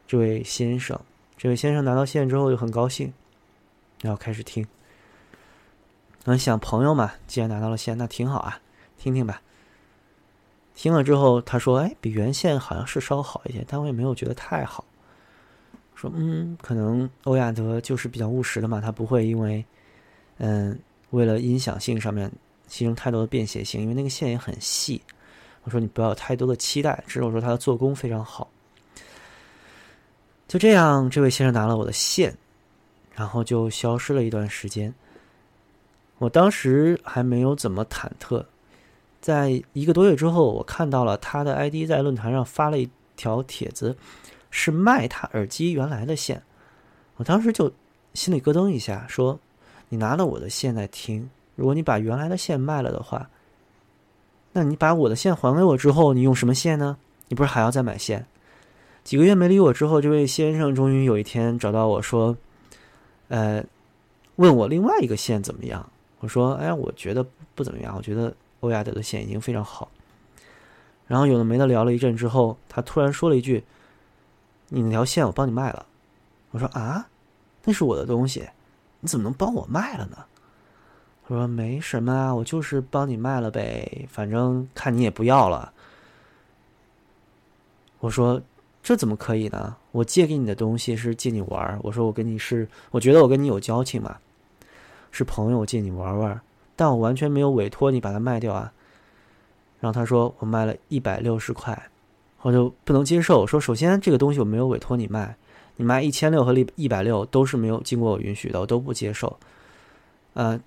[0.07, 0.97] 这位先生。
[1.39, 3.13] 这位先生拿到线之后就很高兴，
[4.03, 4.67] 然后开始听。
[6.25, 8.61] 我想朋友嘛，既然拿到了线，那挺好啊，
[8.99, 9.41] 听听吧。
[10.75, 14.85] 听了之后，他说：“哎，比原线好像是稍好一点，但我也没有觉得太好。”
[15.95, 19.65] 说：“嗯，可能欧亚德就是比较务实的嘛，他不会因为，
[20.39, 20.77] 嗯，
[21.11, 22.29] 为了音响性上面
[22.69, 25.01] 牺牲太多的便携性，因为那个线也很细。”
[25.63, 28.51] 我说：“你不要有太多的期待，只有说它的做工非常好。”
[30.49, 32.35] 就这样，这位先生拿了我的线，
[33.15, 34.93] 然后就消失了一段时间。
[36.17, 38.43] 我当时还没有怎么忐忑。
[39.21, 43.95] 在一个多月之后，我看到了他的 ID 在论坛上发了一条帖子，
[44.51, 46.43] 是卖他耳机原来的线。
[47.17, 47.71] 我当时就
[48.15, 49.39] 心里咯噔一下，说
[49.91, 53.29] ：“你拿了我的线在听，如果你把原来的线卖了的话，
[54.53, 56.97] 那你把我的线还给我之后，你用什么线呢？
[57.29, 58.25] 你不是还要再买线？”
[59.09, 62.37] 几个月没理我之后，这位先生终于有一天找到我说
[63.29, 63.65] ：“呃，
[64.37, 65.89] 问我另外一个线怎么样？”
[66.21, 69.91] 我说：“哎，我觉得不怎么样，我觉得。”欧亚德的线已经非常好，
[71.07, 73.65] 然后有的没的聊了一阵之后，他突然说了一句
[74.69, 75.87] ：“你那条线我帮你卖了。”
[76.53, 77.09] 我说：“啊，
[77.65, 78.47] 那是我的东西，
[79.01, 80.19] 你怎么能帮我卖了呢？”
[81.27, 85.73] 他说：“没什么啊，我就是帮你卖了呗，反正看你也不要了。”
[88.01, 88.43] 我说
[88.89, 89.77] ：“这怎么可以呢？
[89.93, 94.17] 我借给你的东西是借你玩儿我说：“我跟你是，我觉得我跟你有交情嘛，
[95.11, 96.41] 是朋友，借你玩玩。”
[96.75, 98.73] 但我完全没有委托你把它卖掉啊！
[99.79, 101.91] 然后他说我卖了一百六十块，
[102.41, 103.47] 我就不能接受。
[103.47, 105.37] 说首先这个东西我没有委托你卖，
[105.77, 109.39] 你卖一千六和一一百六都是没有经过我允许的，我都不接受。
[110.33, 110.59] 呃，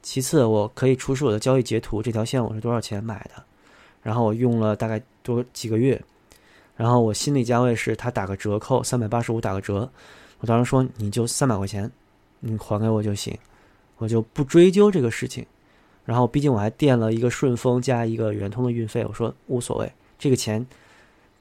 [0.00, 3.44] 其次我可以出示我的交易截图，这条线我是多少钱买的，
[4.02, 6.02] 然后我用了大概多几个月，
[6.80, 9.86] 然后我心理价位是他打个折扣三百八十五打个折，
[10.38, 11.90] 我当时说你就三百块钱，
[12.38, 13.36] 你还给我就行。
[13.98, 15.44] 我就不追究这个事情，
[16.06, 20.66] 然后毕竟我还垫了一个顺丰加一个圆通的运费，我说无所谓，这个钱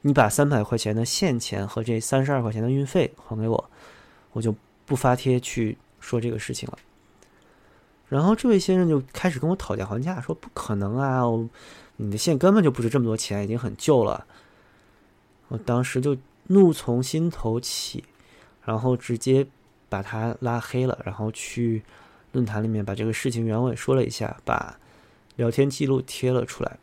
[0.01, 3.69] 你把三百块钱的现钱和这三十二块钱的运费还给我，
[4.33, 4.53] 我就
[4.85, 6.77] 不发帖去说这个事情了。
[8.09, 11.23] 然后这位先生就开始跟我讨价还价，说不可能啊，
[11.95, 14.25] 你的线根本就不值这么多钱，已经很旧了。
[15.49, 18.05] 我当时就怒从心头起，
[18.63, 19.45] 然后直接
[19.89, 21.83] 把他拉黑了，然后去。
[22.31, 24.77] 论坛里面把这个事情原委说了一下，把
[25.35, 26.77] 聊天记录贴了出来。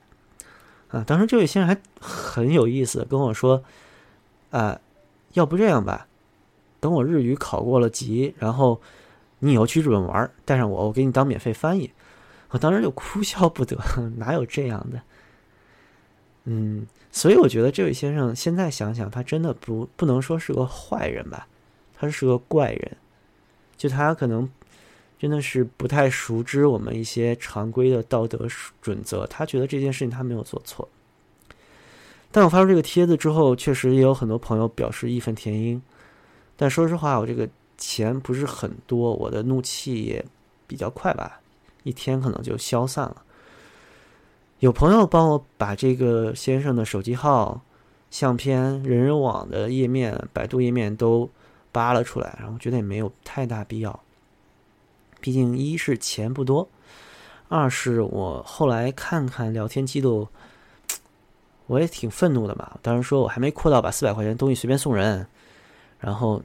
[0.89, 3.62] 啊，当时这位先生还很有意思，跟我说
[4.51, 4.81] ：“啊，
[5.35, 6.09] 要不这样吧，
[6.81, 8.81] 等我日语考过了级，然后
[9.39, 11.93] 你以后去日本玩，带上我，我给你当免费翻译。”
[12.51, 13.79] 我当时就哭笑不得，
[14.19, 15.01] 哪有这样的？
[16.47, 16.85] 嗯，
[17.17, 21.49] 所以我觉得这位先生现在想想，他真的不不能说是个坏人吧，
[21.97, 22.97] 他是个怪人，
[23.77, 24.47] 就他可能。
[25.19, 28.47] 真的是不太熟知我们一些常规的道德
[28.83, 30.87] 准则，他觉得这件事情他没有做错。
[32.31, 35.81] 但我发出这个帖子之后，确实也有很多朋友表示义愤填膺。
[36.55, 37.49] 但说实话，我这个
[37.79, 40.23] 钱不是很多，我的怒气也
[40.67, 41.41] 比较快吧，
[41.83, 43.23] 一天可能就消散了。
[44.61, 47.61] 有朋友帮我把这个先生的手机号、
[48.11, 51.29] 相片、人人网的页面、百度页面都
[51.71, 54.01] 扒了出来，然后觉得也没有太大必要。
[55.21, 56.67] 毕竟，一是钱不多，
[57.49, 60.27] 二是我后来看看聊天记录，
[61.67, 62.79] 我也挺愤怒的嘛。
[62.81, 65.27] 当时说我还没扩到把四百块钱东西随便送人，
[66.01, 66.43] 然后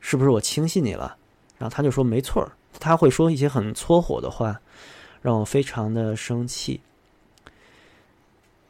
[0.00, 1.16] 是不是我轻信你了？
[1.58, 4.60] 然后他就说没错儿他会说一些很搓火的话，
[5.22, 6.80] 让我非常的生气。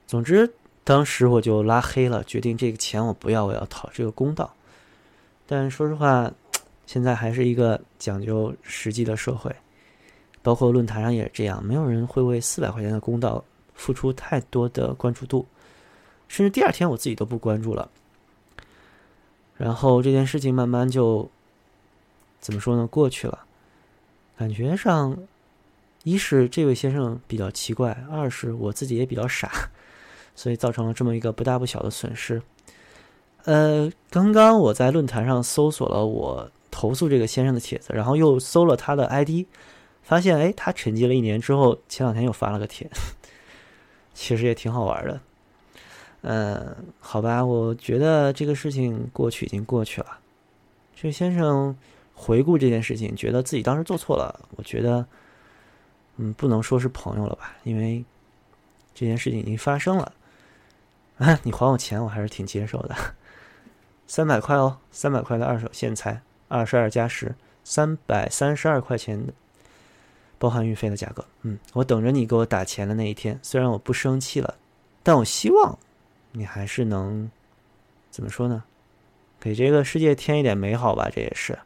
[0.09, 0.53] 总之，
[0.83, 4.53] 当时我就拉黑了，决定这个钱我不要，我要讨这个公道。
[5.47, 6.29] 但说实话。
[6.87, 9.55] 现在还是一个讲究实际的社会，
[10.41, 13.45] 包括论坛上也是这样，没有人会为四百块钱的公道
[13.75, 15.45] 付出太多的关注度，
[16.29, 17.91] 甚至第二天我自己都不关注了。
[19.59, 21.29] 然后这件事情慢慢就
[22.41, 22.87] 怎么说呢？
[22.87, 23.45] 过去了，
[24.39, 25.15] 感觉上，
[26.05, 29.69] 一是这位先生比较奇怪，二是我自己也比较傻，
[30.39, 32.41] 所以造成了这么一个不大不小的损失。
[33.45, 36.51] 呃，刚刚我在论坛上搜索了我。
[36.71, 39.47] 投诉这个先生的帖子，然后又搜了他的 ID，
[40.03, 42.89] 发现哎，他沉寂了一年之后，前两天又发了个帖，
[44.15, 45.21] 其实也挺好玩的。
[46.21, 50.19] 嗯，好吧，我觉得这个事情过去已经过去了。
[50.95, 51.77] 这个先生
[52.15, 54.39] 回顾这件事情，觉得自己当时做错了。
[54.55, 55.05] 我觉得，
[56.19, 58.05] 嗯，不能说是朋友了吧，因为
[58.95, 60.13] 这件事情已经发生了。
[61.19, 62.95] 啊，你还我钱，我还是挺接受的。
[64.07, 66.23] 三百块哦，三百块的二手线材。
[66.51, 69.35] 二十二加十，三百三十二块钱的，
[70.39, 71.23] 包含运费的价格。
[71.43, 73.39] 嗯，我等着你给我打钱的那一天。
[73.43, 74.55] 虽然我不生气了，
[75.03, 75.79] 但我希望
[76.33, 77.31] 你还是能
[78.11, 78.65] 怎么说呢？
[79.39, 81.11] 给这个世界添一点美好吧。
[81.15, 81.59] 这也是。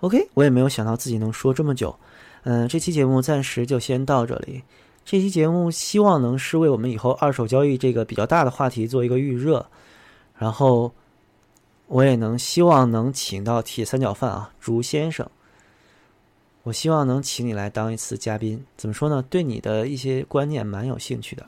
[0.00, 1.96] OK，我也没有想到自己能说这么久。
[2.42, 4.64] 嗯，这期节目暂时就先到这里。
[5.06, 9.64] 这期节目希望能是为我们以后二手交易这个比较大的话题做一个预热，
[10.36, 10.92] 然后。
[11.88, 15.30] 我也能希望能请到铁三角饭啊，竹先生。
[16.64, 18.66] 我希望能请你来当一次嘉宾。
[18.76, 19.24] 怎么说呢？
[19.30, 21.46] 对你的一些观念蛮有兴趣的。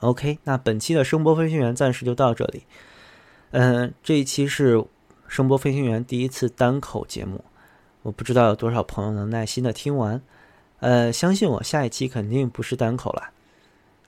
[0.00, 2.64] OK，那本期的声波飞行员暂时就到这里。
[3.52, 4.84] 嗯，这一期是
[5.28, 7.42] 声波飞行员第一次单口节目，
[8.02, 10.20] 我不知道有多少朋友能耐心的听完。
[10.80, 13.30] 呃，相信我，下一期肯定不是单口了。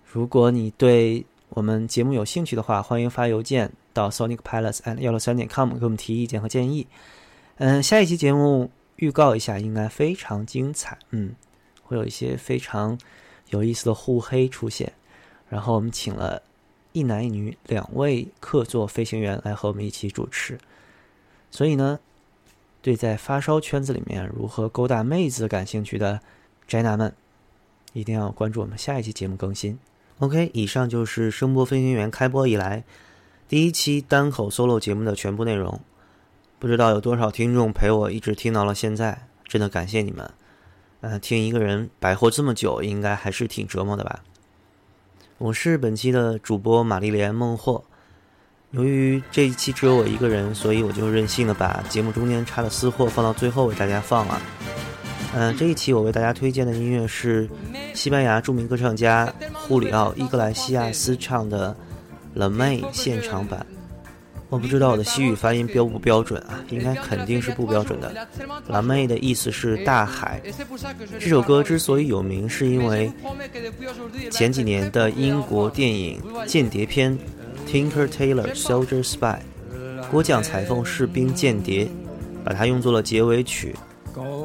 [0.04, 3.72] 如果你对我们节目有兴趣的话，欢迎发邮件。
[3.96, 6.86] 到 sonicpalace and 幺六三点 com 给我们提意见和建议。
[7.56, 10.98] 嗯，下一期节目预告一下，应该非常精彩。
[11.12, 11.34] 嗯，
[11.82, 12.98] 会有一些非常
[13.48, 14.92] 有意思的互黑出现。
[15.48, 16.42] 然后我们请了
[16.92, 20.58] 一男一女两位客座飞行员来和我们一起主持。
[21.50, 21.98] 所以呢，
[22.82, 26.20] 对在发烧圈子里面如何勾搭妹子感兴趣的
[26.66, 27.14] 宅男们，
[27.92, 29.78] 一定要关注我们下一期节目更新。
[30.18, 32.84] OK，以上就是声波飞行员开播以来。
[33.48, 35.80] 第一期单口 solo 节目的全部内容，
[36.58, 40.28] 不知道有多少听众陪我一直听到了现在，真的感谢你们。
[41.02, 44.24] 呃，听一个人白活这么久，应该还是挺折磨的吧？
[45.38, 47.84] 我是本期的主播玛丽莲孟获。
[48.72, 54.40] 由于这一期只有我一个人，所以我就任性的把节目中间插的私货放到最后为大家放了。
[55.38, 57.46] 嗯，这一期我为大家推荐的音乐是
[57.92, 61.76] 西班牙著名歌唱家胡里奥·伊格莱西亚斯唱的。
[62.32, 63.66] La May 现场版，
[64.50, 68.12] 我不知道我的西语发音标不标准啊，应该肯定是不标准的。
[68.66, 70.42] La May 的意思是大海。
[71.18, 73.10] 这首歌之所以有名，是因为
[74.30, 77.18] 前几年的英国电影间谍片
[77.66, 79.38] 《Tinker Tailor Soldier Spy》，
[80.10, 81.88] 郭将裁缝士兵间谍，
[82.44, 83.74] 把它用作了结尾曲。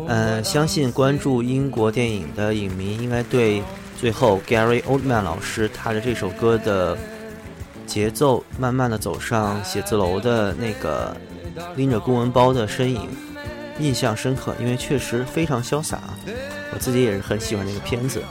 [0.08, 3.62] 嗯，相信关注英国电影的影迷应该对
[4.00, 6.98] 最后 Gary Oldman 老师踏着这首歌的。
[7.88, 11.14] 节奏慢慢的走上写字楼的那个
[11.76, 13.02] 拎着公文包的身影，
[13.82, 16.00] 印象深刻，因为确实非常潇洒。
[16.74, 18.24] 我自己也是很喜欢那个片子。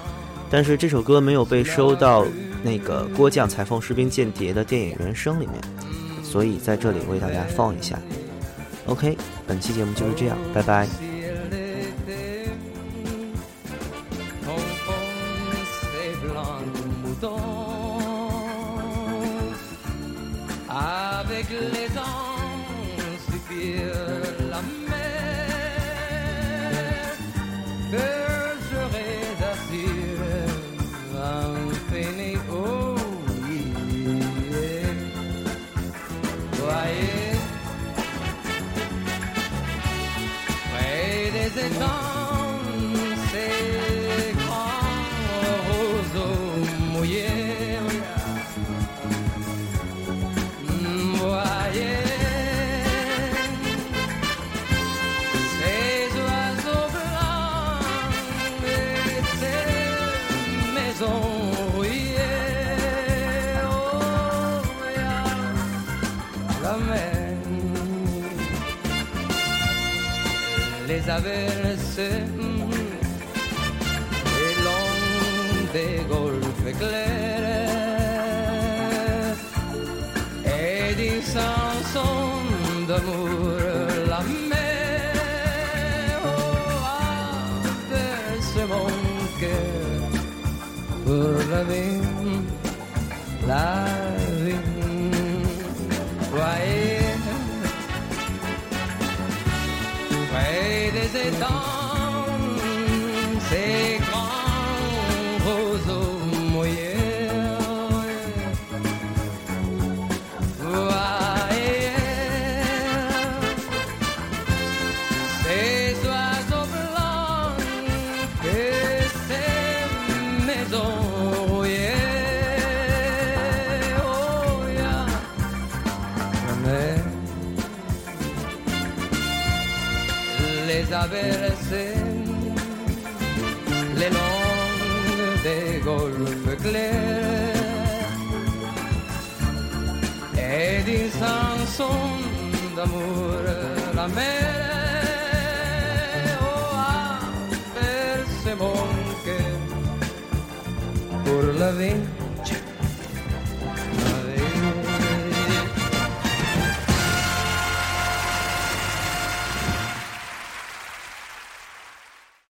[0.51, 2.24] 但是这首歌没有被收到
[2.62, 5.61] 那个《郭将裁缝士兵间谍》的电影原声里面，
[6.24, 7.99] 所以在这里为大家放一下。
[8.86, 9.14] OK，
[9.47, 11.09] 本期节目就是这样，拜拜。
[21.49, 21.89] big
[71.20, 71.49] vez.